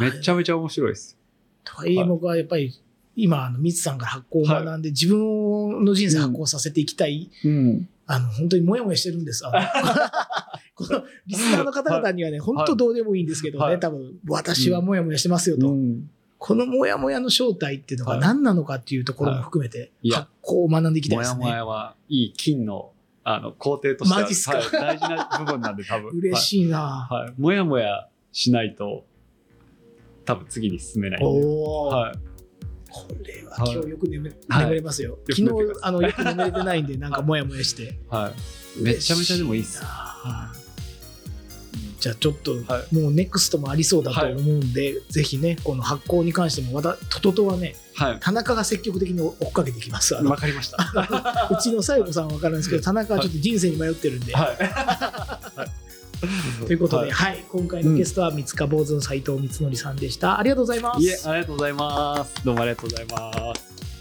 [0.00, 0.02] い。
[0.02, 1.18] めっちゃめちゃ面白いです。
[1.64, 2.72] とはいえ僕はやっぱり、
[3.14, 7.88] 今、あの、ミツさんから発酵を学んで、自分の人生発酵させていきたい、うん。
[8.06, 9.44] あの、本当にもやもやしてるんです。
[10.74, 15.68] このリスナーの方々にはね、本当どうでもいいんですけどね、はい多分、私はもやもやしてますよと。
[15.68, 16.10] うん
[16.44, 21.40] このもやもやの正体っていうのがはい何なのかっていうところも含めて、発酵を学んでいきたいですね。
[21.40, 22.90] もやもやはいい金の、
[23.22, 24.56] あの、工程としてはマジっすか？
[24.56, 26.10] はい大事な部分なんで、多分。
[26.18, 27.24] 嬉しいな、はい。
[27.26, 27.34] はい。
[27.38, 29.04] もやもやしないと、
[30.24, 31.46] 多分次に進めないんで。
[31.46, 32.14] おーはい。
[32.90, 35.18] これははい今日よく眠,、はい眠れますよ。
[35.24, 38.00] く昨日あのよく眠れてないんで、なんかもやもやして。
[38.08, 38.32] は
[38.80, 38.82] い。
[38.82, 40.52] めちゃめちゃでもいいっすは
[42.02, 48.18] じゃあちょっと、はもうネクストもありそうだと思うんで、ぜひね、この発酵に関しても、また、トトトはね、はい。
[48.18, 50.14] 田中が積極的に追っかけてきます。
[50.14, 50.78] わかりました。
[51.48, 54.34] うちの西郷さんは分からないですけど、田中はちょっと人生に迷ってるんで。
[54.34, 54.56] はい。
[56.66, 60.40] ということで、ははい、今回のゲストは三塚坊主の斉藤光則さんでした。
[60.40, 61.28] ありがとうございます。
[61.28, 62.44] ありがとうございます。
[62.44, 63.91] どうもありがとうございます。